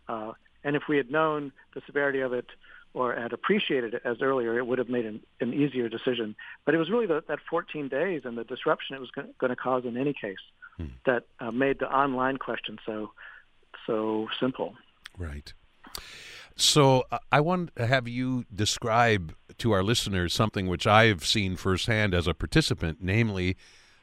[0.09, 0.33] Uh,
[0.65, 2.47] and if we had known the severity of it
[2.95, 6.35] or had appreciated it as earlier, it would have made an, an easier decision.
[6.65, 9.57] But it was really the, that 14 days and the disruption it was going to
[9.57, 10.37] cause in any case
[10.77, 10.87] hmm.
[11.05, 13.11] that uh, made the online question so
[13.87, 14.75] so simple.
[15.19, 15.53] Right.
[16.57, 21.57] So uh, I want to have you describe to our listeners something which I've seen
[21.57, 23.57] firsthand as a participant, namely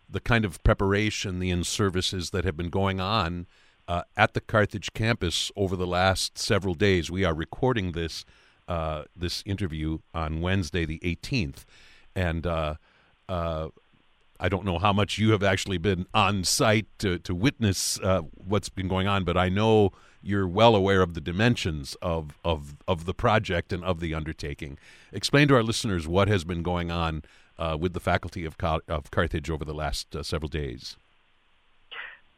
[0.08, 3.48] the kind of preparation, the in services that have been going on
[3.88, 7.10] uh, at the Carthage campus over the last several days.
[7.10, 8.24] We are recording this
[8.68, 11.66] uh, this interview on Wednesday, the 18th,
[12.16, 12.76] and uh,
[13.28, 13.70] uh,
[14.44, 18.24] I don't know how much you have actually been on site to to witness uh,
[18.34, 22.76] what's been going on, but I know you're well aware of the dimensions of of
[22.86, 24.78] of the project and of the undertaking.
[25.14, 27.24] Explain to our listeners what has been going on
[27.58, 28.58] uh, with the faculty of,
[28.90, 30.98] of Carthage over the last uh, several days?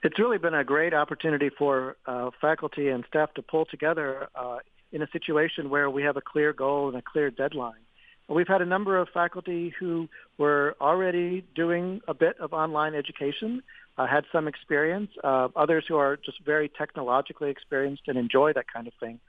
[0.04, 4.60] It's really been a great opportunity for uh, faculty and staff to pull together uh,
[4.92, 7.85] in a situation where we have a clear goal and a clear deadline.
[8.28, 13.62] We've had a number of faculty who were already doing a bit of online education,
[13.98, 18.66] uh, had some experience, uh, others who are just very technologically experienced and enjoy that
[18.72, 19.20] kind of thing.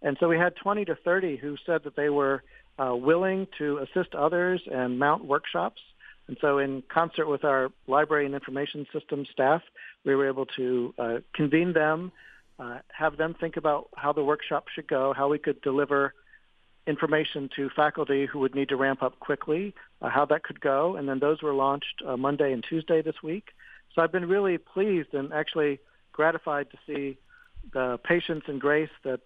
[0.00, 2.42] And so we had 20 to 30 who said that they were
[2.78, 5.80] uh, willing to assist others and mount workshops.
[6.26, 9.62] And so, in concert with our library and information system staff,
[10.04, 12.12] we were able to uh, convene them,
[12.58, 16.12] uh, have them think about how the workshop should go, how we could deliver
[16.88, 20.96] information to faculty who would need to ramp up quickly, uh, how that could go.
[20.96, 23.48] And then those were launched uh, Monday and Tuesday this week.
[23.94, 25.80] So I've been really pleased and actually
[26.12, 27.18] gratified to see
[27.72, 29.20] the patience and grace that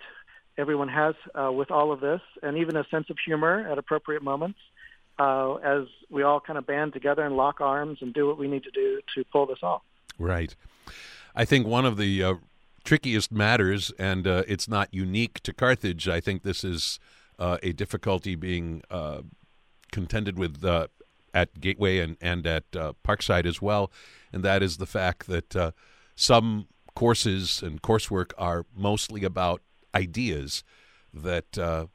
[0.59, 4.23] everyone has uh, with all of this, and even a sense of humor at appropriate
[4.23, 4.59] moments
[5.19, 8.49] uh, as we all kind of band together and lock arms and do what we
[8.49, 9.83] need to do to pull this off.
[10.19, 10.55] Right.
[11.35, 12.35] I think one of the uh,
[12.85, 16.09] trickiest matters, and uh, it's not unique to Carthage.
[16.09, 16.99] I think this is
[17.39, 19.23] uh, a difficulty being uh,
[19.91, 20.65] contended with
[21.35, 23.91] at Gateway and and at Parkside as well,
[24.33, 25.73] and that is the fact that
[26.15, 29.63] some courses and coursework are mostly about
[29.95, 30.63] ideas
[31.13, 31.87] that uh,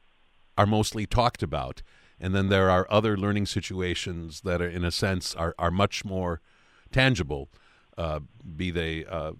[0.56, 1.82] are mostly talked about.
[2.20, 6.04] And then there are other learning situations that are, in a sense, are, are much
[6.04, 6.40] more
[6.90, 7.48] tangible,
[7.96, 8.20] uh,
[8.56, 9.32] be they uh,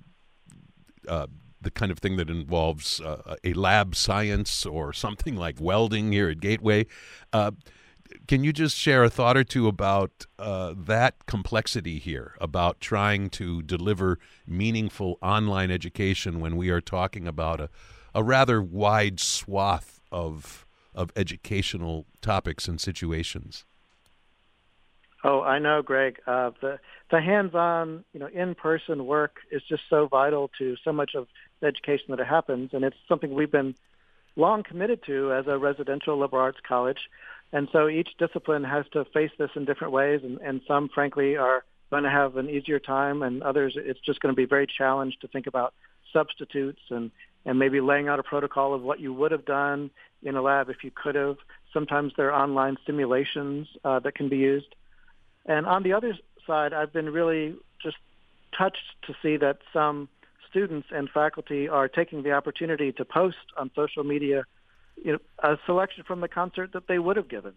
[1.08, 1.26] uh
[1.60, 6.28] the kind of thing that involves uh, a lab science or something like welding here
[6.28, 6.86] at Gateway.
[7.32, 7.52] Uh,
[8.26, 13.28] can you just share a thought or two about uh, that complexity here, about trying
[13.30, 17.68] to deliver meaningful online education when we are talking about a,
[18.14, 23.64] a rather wide swath of of educational topics and situations.
[25.22, 26.18] Oh, I know, Greg.
[26.26, 26.78] Uh, the
[27.10, 31.26] the hands-on, you know, in-person work is just so vital to so much of
[31.62, 33.74] education that happens, and it's something we've been
[34.36, 37.08] long committed to as a residential liberal arts college.
[37.52, 41.36] And so each discipline has to face this in different ways, and, and some, frankly,
[41.36, 44.66] are going to have an easier time, and others, it's just going to be very
[44.66, 45.74] challenged to think about
[46.12, 47.10] substitutes and
[47.44, 49.90] and maybe laying out a protocol of what you would have done
[50.22, 51.36] in a lab if you could have.
[51.72, 54.74] Sometimes there are online simulations uh, that can be used.
[55.46, 57.96] And on the other side, I've been really just
[58.56, 60.08] touched to see that some
[60.48, 64.44] students and faculty are taking the opportunity to post on social media
[65.02, 67.54] you know, a selection from the concert that they would have given.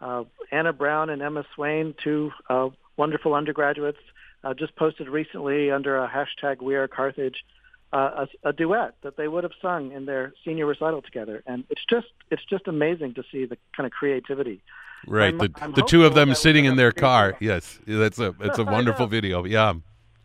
[0.00, 3.98] Uh, Anna Brown and Emma Swain, two uh, wonderful undergraduates,
[4.44, 7.44] uh, just posted recently under a hashtag We Are Carthage
[7.92, 11.64] uh, a, a, duet that they would have sung in their senior recital together, and
[11.70, 14.60] it's just it's just amazing to see the kind of creativity.
[15.06, 17.36] Right, I'm, the, I'm the two of them sitting in their car.
[17.40, 19.44] Yes, that's a it's a wonderful video.
[19.44, 19.74] Yeah,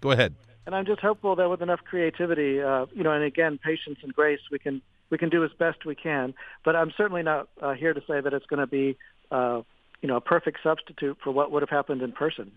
[0.02, 0.36] go ahead.
[0.66, 4.14] And I'm just hopeful that with enough creativity, uh, you know, and again, patience and
[4.14, 6.34] grace, we can we can do as best we can.
[6.64, 8.98] But I'm certainly not uh, here to say that it's going to be,
[9.30, 9.62] uh,
[10.02, 12.52] you know, a perfect substitute for what would have happened in person.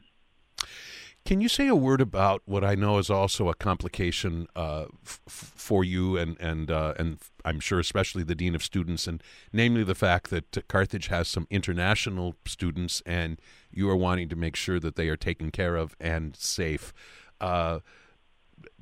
[1.27, 5.21] Can you say a word about what I know is also a complication uh, f-
[5.27, 9.21] for you and and uh, and I'm sure especially the dean of students, and
[9.53, 13.41] namely the fact that Carthage has some international students, and
[13.73, 16.93] you are wanting to make sure that they are taken care of and safe.
[17.41, 17.81] Uh,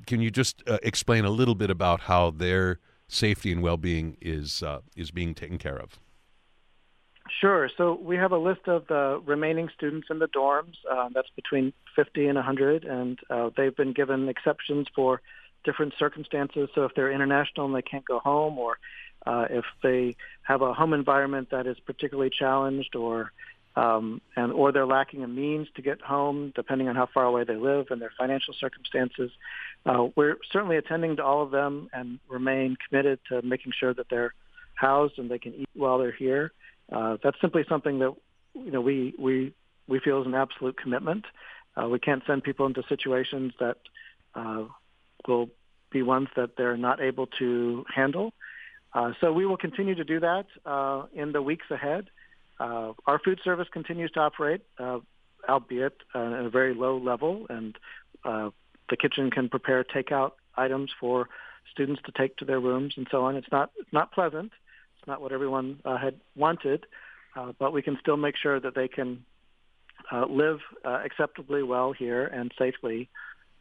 [0.05, 4.63] can you just uh, explain a little bit about how their safety and well-being is
[4.63, 5.99] uh, is being taken care of?
[7.41, 7.69] Sure.
[7.75, 10.75] So we have a list of the remaining students in the dorms.
[10.89, 15.21] Uh, that's between 50 and 100, and uh, they've been given exceptions for
[15.63, 16.69] different circumstances.
[16.75, 18.77] So if they're international and they can't go home, or
[19.25, 23.31] uh, if they have a home environment that is particularly challenged, or
[23.75, 27.43] um, and or they're lacking a means to get home, depending on how far away
[27.43, 29.31] they live and their financial circumstances.
[29.85, 34.07] Uh, we're certainly attending to all of them and remain committed to making sure that
[34.09, 34.33] they're
[34.75, 36.51] housed and they can eat while they're here.
[36.91, 38.13] Uh, that's simply something that
[38.53, 39.53] you know we we
[39.87, 41.25] we feel is an absolute commitment.
[41.75, 43.77] Uh, we can't send people into situations that
[44.35, 44.63] uh,
[45.27, 45.49] will
[45.91, 48.33] be ones that they're not able to handle.
[48.93, 52.07] Uh, so we will continue to do that uh, in the weeks ahead.
[52.59, 54.99] Uh, our food service continues to operate, uh,
[55.47, 57.77] albeit uh, at a very low level, and
[58.23, 58.49] uh,
[58.89, 61.27] the kitchen can prepare takeout items for
[61.71, 63.35] students to take to their rooms and so on.
[63.35, 64.53] It's not it's not pleasant.
[64.97, 66.85] It's not what everyone uh, had wanted,
[67.35, 69.25] uh, but we can still make sure that they can
[70.29, 73.09] live acceptably well here and safely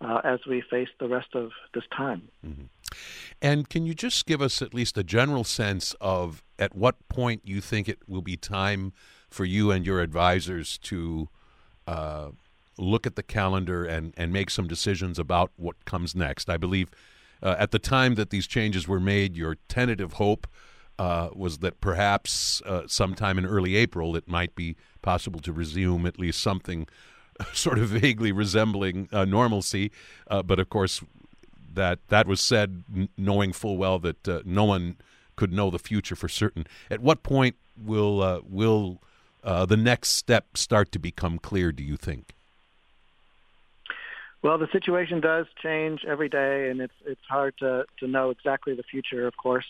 [0.00, 2.28] as we face the rest of this time.
[2.46, 2.64] Mm-hmm.
[3.40, 7.42] And can you just give us at least a general sense of at what point
[7.44, 8.92] you think it will be time
[9.30, 11.28] for you and your advisors to
[11.86, 12.28] uh,
[12.78, 16.48] look at the calendar and, and make some decisions about what comes next?
[16.48, 16.90] I believe
[17.42, 20.46] uh, at the time that these changes were made, your tentative hope
[20.98, 26.06] uh, was that perhaps uh, sometime in early April it might be possible to resume
[26.06, 26.86] at least something
[27.52, 29.90] sort of vaguely resembling uh, normalcy.
[30.28, 31.02] Uh, but of course,
[31.72, 32.84] that that was said
[33.18, 34.96] knowing full well that no one
[35.36, 36.66] could know the future for certain.
[36.90, 39.00] At what point will uh, will
[39.42, 41.72] uh, the next step start to become clear?
[41.72, 42.34] Do you think?
[44.42, 48.74] Well, the situation does change every day, and it's it's hard to to know exactly
[48.74, 49.66] the future, of course.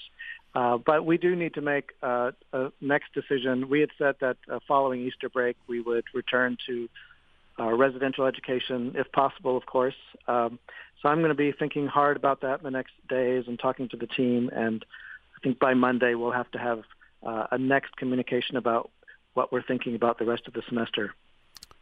[0.54, 3.68] Uh, but we do need to make uh, a next decision.
[3.68, 6.88] We had said that uh, following Easter break, we would return to
[7.58, 9.96] uh, residential education, if possible, of course.
[10.28, 10.58] Um,
[11.00, 13.88] so I'm going to be thinking hard about that in the next days and talking
[13.90, 14.48] to the team.
[14.52, 14.84] And
[15.44, 16.82] think by Monday we'll have to have
[17.22, 18.90] uh, a next communication about
[19.34, 21.14] what we're thinking about the rest of the semester.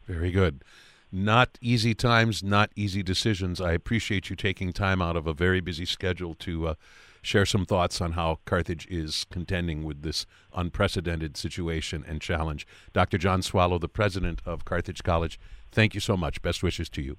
[0.07, 0.63] Very good.
[1.11, 3.61] Not easy times, not easy decisions.
[3.61, 6.73] I appreciate you taking time out of a very busy schedule to uh,
[7.21, 12.67] share some thoughts on how Carthage is contending with this unprecedented situation and challenge.
[12.91, 13.17] Dr.
[13.17, 15.39] John Swallow, the president of Carthage College,
[15.71, 16.41] thank you so much.
[16.41, 17.17] Best wishes to you.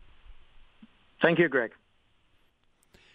[1.23, 1.71] Thank you, Greg.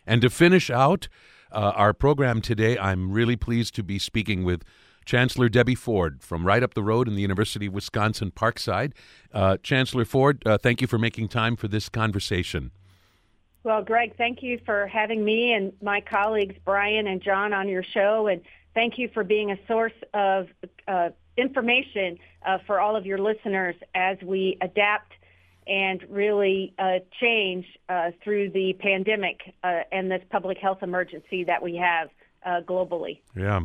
[0.10, 1.08] And to finish out
[1.52, 4.64] uh, our program today, I'm really pleased to be speaking with
[5.06, 8.94] Chancellor Debbie Ford from right up the road in the University of Wisconsin Parkside.
[9.32, 12.72] Uh, Chancellor Ford, uh, thank you for making time for this conversation.
[13.64, 17.84] Well, Greg, thank you for having me and my colleagues Brian and John on your
[17.84, 18.42] show, and
[18.74, 20.48] thank you for being a source of
[20.88, 25.14] uh, information uh, for all of your listeners as we adapt
[25.70, 31.62] and really uh, change uh, through the pandemic uh, and this public health emergency that
[31.62, 32.10] we have
[32.46, 33.20] uh, globally.
[33.36, 33.62] Yeah.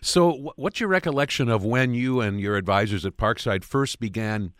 [0.00, 4.52] So, what's your recollection of when you and your advisors at Parkside first began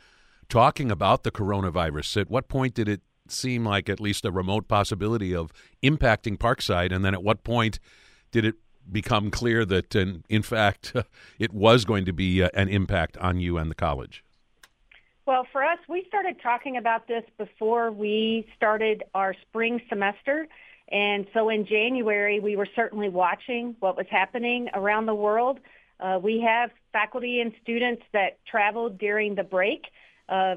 [0.48, 2.22] talking about the coronavirus?
[2.22, 5.52] At what point did it seem like at least a remote possibility of
[5.82, 6.94] impacting Parkside?
[6.94, 7.78] And then at what point
[8.30, 8.56] did it
[8.90, 10.94] become clear that, in, in fact,
[11.38, 14.24] it was going to be uh, an impact on you and the college?
[15.28, 20.48] Well, for us, we started talking about this before we started our spring semester.
[20.90, 25.60] And so in January, we were certainly watching what was happening around the world.
[26.00, 29.84] Uh, we have faculty and students that traveled during the break,
[30.30, 30.56] uh,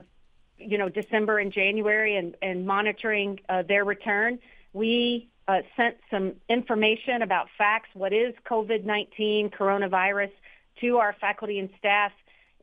[0.57, 4.39] you know, December and January, and, and monitoring uh, their return.
[4.72, 10.32] We uh, sent some information about facts, what is COVID-19, coronavirus,
[10.80, 12.13] to our faculty and staff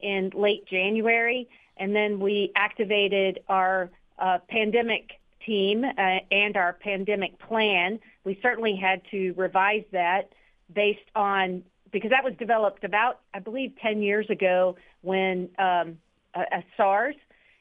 [0.01, 5.13] in late January and then we activated our uh, pandemic
[5.47, 7.99] team uh, and our pandemic plan.
[8.25, 10.33] We certainly had to revise that
[10.73, 15.99] based on because that was developed about I believe 10 years ago when um,
[16.35, 17.17] a, a SARS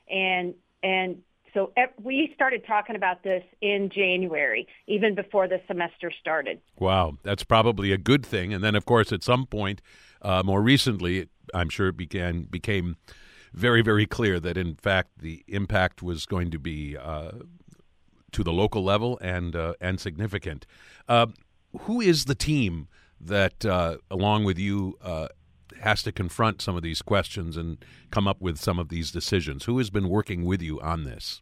[0.09, 1.21] and and
[1.53, 1.71] so
[2.03, 6.59] we started talking about this in January, even before the semester started.
[6.77, 8.53] Wow, that's probably a good thing.
[8.53, 9.81] And then, of course, at some point,
[10.21, 12.97] uh, more recently, I'm sure it began became
[13.53, 17.31] very, very clear that in fact the impact was going to be uh,
[18.31, 20.65] to the local level and uh, and significant.
[21.07, 21.27] Uh,
[21.81, 22.87] who is the team
[23.19, 25.27] that, uh, along with you, uh,
[25.81, 29.65] has to confront some of these questions and come up with some of these decisions?
[29.65, 31.41] Who has been working with you on this?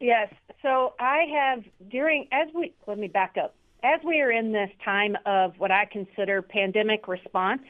[0.00, 0.32] Yes.
[0.62, 4.70] So I have during as we let me back up as we are in this
[4.84, 7.62] time of what I consider pandemic response.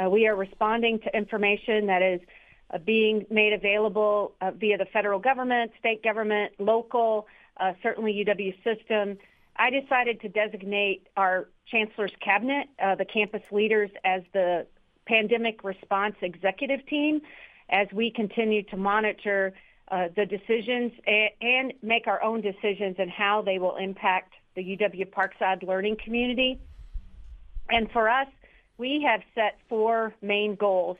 [0.00, 2.20] Uh, we are responding to information that is
[2.72, 7.26] uh, being made available uh, via the federal government, state government, local,
[7.58, 9.18] uh, certainly UW system.
[9.56, 14.66] I decided to designate our chancellor's cabinet, uh, the campus leaders, as the
[15.06, 17.20] pandemic response executive team
[17.68, 19.52] as we continue to monitor
[19.90, 24.62] uh, the decisions and, and, make our own decisions and how they will impact the
[24.62, 26.60] UW Parkside learning community.
[27.68, 28.28] And for us,
[28.80, 30.96] we have set four main goals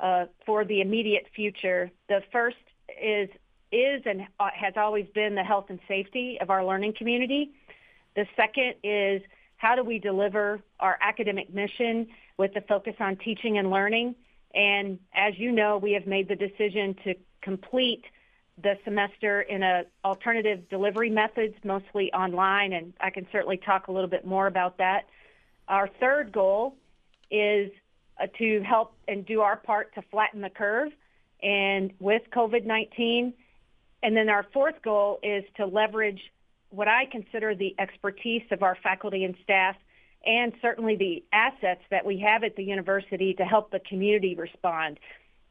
[0.00, 1.90] uh, for the immediate future.
[2.08, 2.56] The first
[3.00, 3.30] is
[3.72, 7.52] is and uh, has always been the health and safety of our learning community.
[8.16, 9.22] The second is
[9.58, 14.16] how do we deliver our academic mission with the focus on teaching and learning.
[14.52, 18.04] And as you know, we have made the decision to complete
[18.60, 23.92] the semester in a alternative delivery methods, mostly online, and I can certainly talk a
[23.92, 25.04] little bit more about that.
[25.68, 26.74] Our third goal
[27.30, 27.70] is
[28.20, 30.92] uh, to help and do our part to flatten the curve
[31.42, 33.32] and with COVID-19.
[34.02, 36.20] And then our fourth goal is to leverage
[36.70, 39.76] what I consider the expertise of our faculty and staff
[40.24, 44.98] and certainly the assets that we have at the university to help the community respond.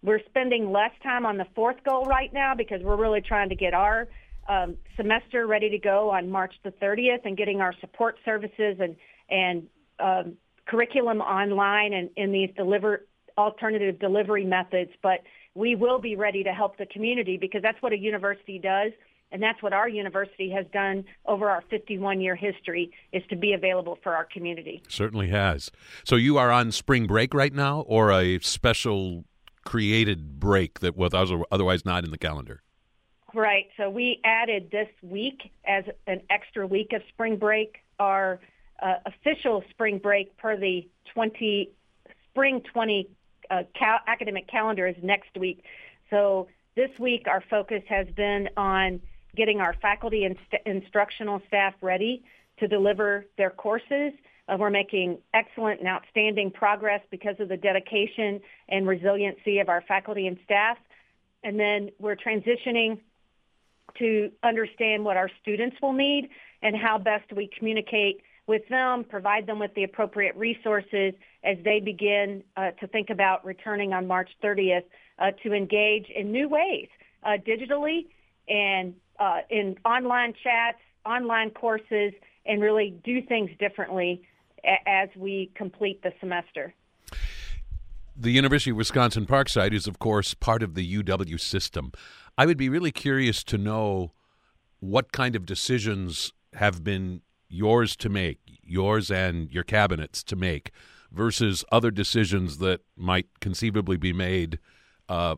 [0.04, 3.56] We're spending less time on the fourth goal right now because we're really trying to
[3.56, 4.08] get our
[4.48, 8.96] um, semester ready to go on March the 30th and getting our support services and
[9.30, 9.68] and
[10.00, 10.38] um,
[10.70, 13.06] curriculum online and in these deliver
[13.38, 14.92] alternative delivery methods.
[15.02, 15.22] But
[15.56, 18.92] we will be ready to help the community because that's what a university does.
[19.32, 23.54] And that's what our university has done over our 51 year history is to be
[23.54, 24.82] available for our community.
[24.88, 25.70] Certainly has.
[26.04, 29.26] So you are on spring break right now or a special
[29.66, 31.12] created break that was
[31.52, 32.64] otherwise not in the calendar?
[33.36, 33.68] Right.
[33.78, 37.78] So we added this week as an extra week of spring break.
[38.00, 38.40] Our
[38.82, 41.70] uh, official spring break per the 20
[42.32, 43.10] spring 20
[43.50, 45.64] uh, cal- academic calendar is next week.
[46.10, 49.02] So this week our focus has been on
[49.36, 52.24] getting our faculty and st- instructional staff ready
[52.60, 54.14] to deliver their courses.
[54.48, 59.82] Uh, we're making excellent and outstanding progress because of the dedication and resiliency of our
[59.82, 60.78] faculty and staff.
[61.44, 63.00] And then we're transitioning
[63.98, 66.30] to understand what our students will need
[66.62, 71.80] and how best we communicate with them, provide them with the appropriate resources as they
[71.80, 74.82] begin uh, to think about returning on March 30th
[75.20, 76.88] uh, to engage in new ways,
[77.24, 78.08] uh, digitally
[78.50, 82.12] and uh, in online chats, online courses,
[82.48, 84.24] and really do things differently
[84.66, 86.74] a- as we complete the semester.
[88.18, 91.92] The University of Wisconsin Parkside is, of course, part of the UW system.
[92.36, 94.12] I would be really curious to know
[94.80, 100.72] what kind of decisions have been yours to make, yours and your cabinets to make,
[101.12, 104.60] versus other decisions that might conceivably be made
[105.08, 105.36] uh,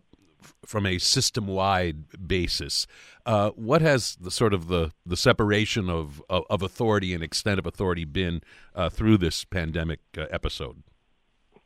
[0.65, 2.87] from a system wide basis.
[3.25, 7.59] Uh, what has the sort of the, the separation of, of, of authority and extent
[7.59, 8.41] of authority been
[8.75, 10.83] uh, through this pandemic uh, episode?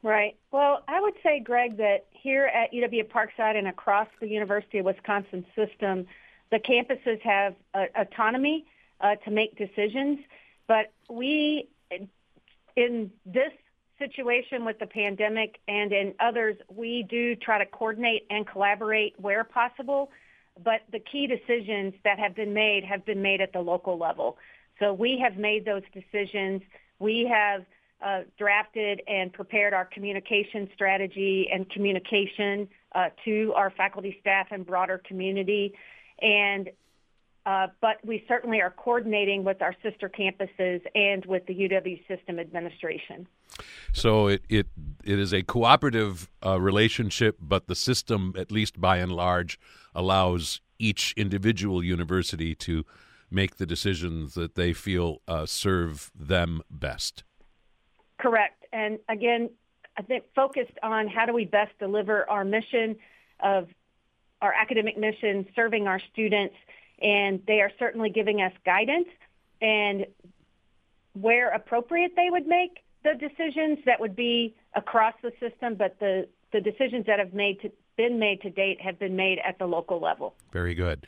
[0.04, 0.38] Right.
[0.52, 4.86] Well, I would say, Greg, that here at UW Parkside and across the University of
[4.86, 6.06] Wisconsin system,
[6.52, 8.68] the campuses have uh, autonomy
[9.02, 10.20] uh, to make decisions,
[10.68, 11.70] but we,
[12.76, 13.52] in this
[14.00, 19.44] situation with the pandemic and in others, we do try to coordinate and collaborate where
[19.44, 20.12] possible.
[20.64, 24.38] But the key decisions that have been made have been made at the local level.
[24.80, 26.62] So we have made those decisions.
[27.00, 27.66] We have
[28.04, 34.66] uh, drafted and prepared our communication strategy and communication uh, to our faculty, staff, and
[34.66, 35.74] broader community.
[36.22, 36.70] And
[37.46, 42.40] uh, but we certainly are coordinating with our sister campuses and with the UW system
[42.40, 43.28] administration.
[43.94, 44.68] So it it,
[45.04, 49.60] it is a cooperative uh, relationship, but the system, at least by and large,
[49.94, 52.84] allows each individual university to
[53.30, 57.24] make the decisions that they feel uh, serve them best.
[58.18, 59.50] Correct, and again,
[59.98, 62.98] I think focused on how do we best deliver our mission
[63.40, 63.68] of
[64.42, 66.56] our academic mission, serving our students
[67.02, 69.08] and they are certainly giving us guidance
[69.62, 70.06] and
[71.14, 76.28] where appropriate they would make the decisions that would be across the system, but the,
[76.52, 79.66] the decisions that have made to, been made to date have been made at the
[79.66, 80.36] local level.
[80.52, 81.08] Very good.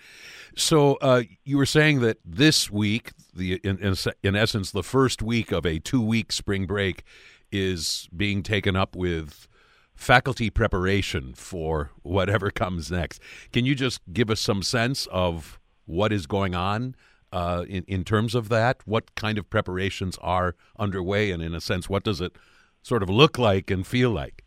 [0.56, 5.22] So uh, you were saying that this week, the in, in, in essence, the first
[5.22, 7.04] week of a two-week spring break
[7.52, 9.48] is being taken up with
[9.96, 13.22] faculty preparation for whatever comes next.
[13.52, 16.96] Can you just give us some sense of what is going on
[17.32, 18.82] uh, in, in terms of that?
[18.86, 21.32] What kind of preparations are underway?
[21.32, 22.36] And in a sense, what does it
[22.84, 24.44] sort of look like and feel like?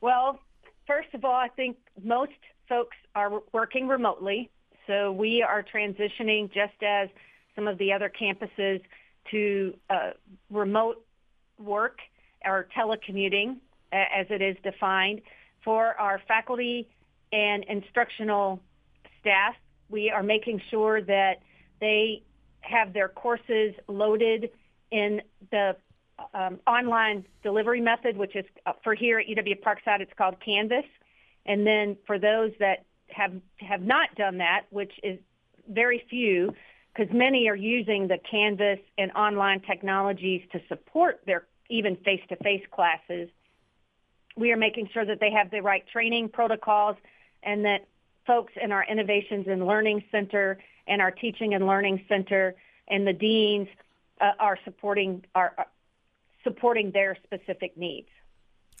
[0.00, 0.40] Well,
[0.86, 2.32] first of all, I think most
[2.68, 4.50] folks are working remotely.
[4.86, 7.08] So we are transitioning just as
[7.54, 8.80] some of the other campuses
[9.30, 10.10] to uh,
[10.50, 11.04] remote
[11.58, 12.00] work
[12.44, 13.56] or telecommuting
[13.92, 15.20] as it is defined.
[15.64, 16.88] For our faculty
[17.32, 18.60] and instructional
[19.20, 19.54] staff,
[19.88, 21.42] we are making sure that
[21.80, 22.22] they
[22.60, 24.50] have their courses loaded
[24.90, 25.76] in the
[26.34, 30.84] um, online delivery method, which is uh, for here at UW Parkside, it's called Canvas.
[31.44, 35.18] And then for those that have have not done that, which is
[35.68, 36.54] very few,
[36.94, 43.28] because many are using the Canvas and online technologies to support their even face-to-face classes.
[44.36, 46.96] We are making sure that they have the right training protocols
[47.42, 47.86] and that
[48.26, 52.54] folks in our Innovations and Learning Center and our Teaching and Learning Center
[52.88, 53.68] and the deans
[54.20, 55.66] uh, are supporting are, are
[56.44, 58.08] supporting their specific needs.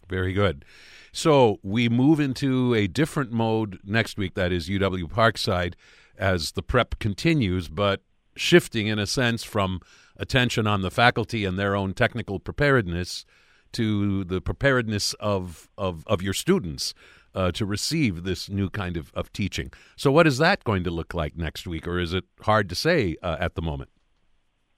[0.08, 0.64] Very good.
[1.12, 5.74] So we move into a different mode next week, that is UW Parkside,
[6.18, 8.02] as the prep continues, but
[8.34, 9.80] shifting in a sense from
[10.16, 13.24] attention on the faculty and their own technical preparedness
[13.72, 16.94] to the preparedness of, of, of your students
[17.34, 19.72] uh, to receive this new kind of, of teaching.
[19.96, 22.74] So, what is that going to look like next week, or is it hard to
[22.74, 23.90] say uh, at the moment?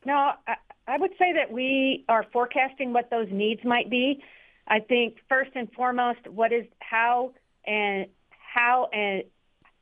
[0.05, 4.23] No, I, I would say that we are forecasting what those needs might be.
[4.69, 7.33] I think first and foremost, what is how
[7.67, 9.25] and how and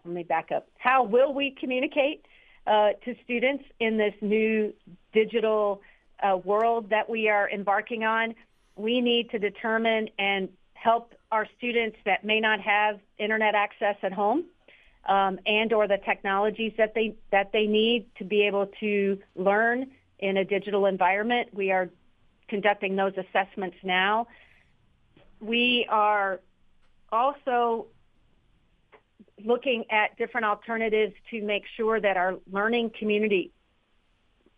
[0.04, 0.68] let me back up.
[0.78, 2.24] How will we communicate
[2.66, 4.72] uh, to students in this new
[5.12, 5.82] digital
[6.22, 8.34] uh, world that we are embarking on?
[8.76, 14.12] We need to determine and help our students that may not have internet access at
[14.12, 14.44] home
[15.08, 19.90] um, and or the technologies that they that they need to be able to learn
[20.18, 21.48] in a digital environment.
[21.52, 21.90] We are
[22.48, 24.28] conducting those assessments now.
[25.40, 26.40] We are
[27.10, 27.86] also
[29.44, 33.50] looking at different alternatives to make sure that our learning community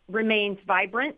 [0.09, 1.17] remains vibrant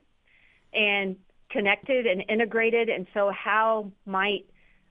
[0.73, 1.17] and
[1.51, 2.89] connected and integrated.
[2.89, 4.47] And so how might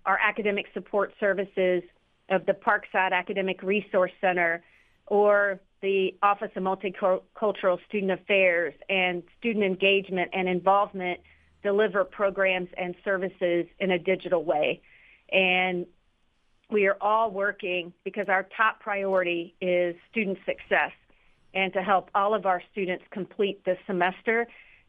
[0.05, 1.83] our academic support services
[2.29, 4.63] of the Parkside Academic Resource Center
[5.07, 11.19] or the Office of Multicultural Student Affairs and student engagement and involvement
[11.61, 14.81] deliver programs and services in a digital way.
[15.31, 15.85] And
[16.69, 20.91] we are all working because our top priority is student success
[21.53, 24.47] and to help all of our students complete this semester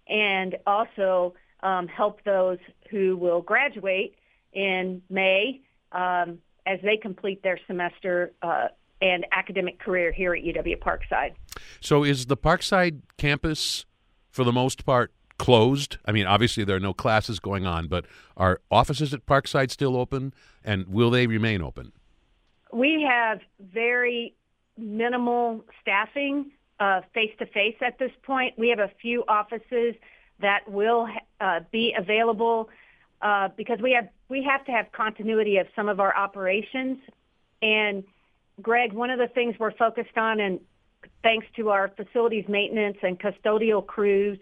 [0.09, 2.59] and also um, help those
[2.91, 4.15] who will graduate
[4.57, 5.61] in May
[5.93, 8.69] um, as they complete their semester uh,
[9.01, 11.35] and academic career here at UW Parkside.
[11.81, 13.85] So, is the Parkside campus,
[14.31, 15.99] for the most part, closed?
[16.07, 19.97] I mean, obviously there are no classes going on, but are offices at Parkside still
[19.97, 20.33] open,
[20.65, 21.93] and will they remain open?
[22.73, 24.35] We have very
[24.79, 26.51] minimal staffing
[27.15, 28.55] face to face at this point.
[28.59, 29.95] We have a few offices
[30.41, 31.09] that will
[31.41, 32.69] uh, be available
[33.23, 36.99] uh, because we have we have to have continuity of some of our operations.
[37.63, 38.05] And
[38.61, 40.61] Greg, one of the things we're focused on, and
[41.23, 44.39] thanks to our facilities maintenance and custodial crews,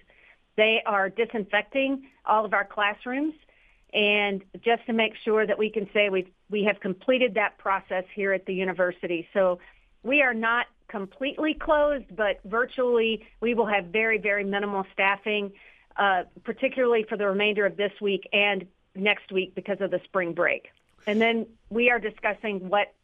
[0.57, 3.35] they are disinfecting all of our classrooms.
[3.93, 8.05] And just to make sure that we can say we we have completed that process
[8.14, 9.28] here at the university.
[9.32, 9.61] So
[10.03, 15.53] we are not completely closed, but virtually we will have very, very minimal staffing,
[15.97, 20.32] uh, particularly for the remainder of this week and next week because of the spring
[20.32, 20.68] break.
[21.07, 22.95] And then we are discussing what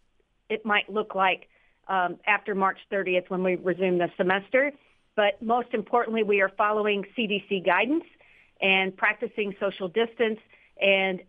[0.49, 1.49] it might look like
[1.88, 4.72] um, after March 30th when we resume the semester.
[5.16, 8.05] But most importantly, we are following CDC guidance
[8.61, 10.38] and practicing social distance
[10.80, 11.22] and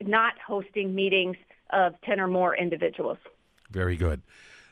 [0.00, 1.36] not hosting meetings
[1.70, 3.18] of 10 or more individuals.
[3.70, 4.22] Very good.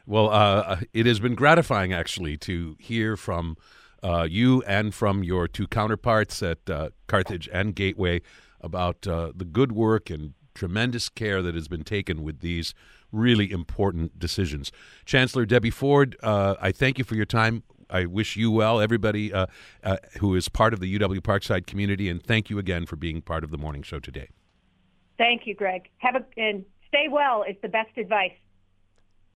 [0.06, 3.56] Well, uh, it has been gratifying actually to hear from
[4.02, 8.22] uh, you and from your two counterparts at uh, Carthage and Gateway
[8.66, 12.74] about uh, the good work and tremendous care that has been taken with these
[13.12, 14.70] really important decisions.
[15.06, 17.62] Chancellor Debbie Ford, uh, I thank you for your time.
[17.88, 19.46] I wish you well, everybody uh,
[19.84, 23.22] uh, who is part of the UW Parkside community, and thank you again for being
[23.22, 24.28] part of the morning show today.
[25.18, 25.88] Thank you, Greg.
[25.98, 28.32] Have a and stay well is the best advice.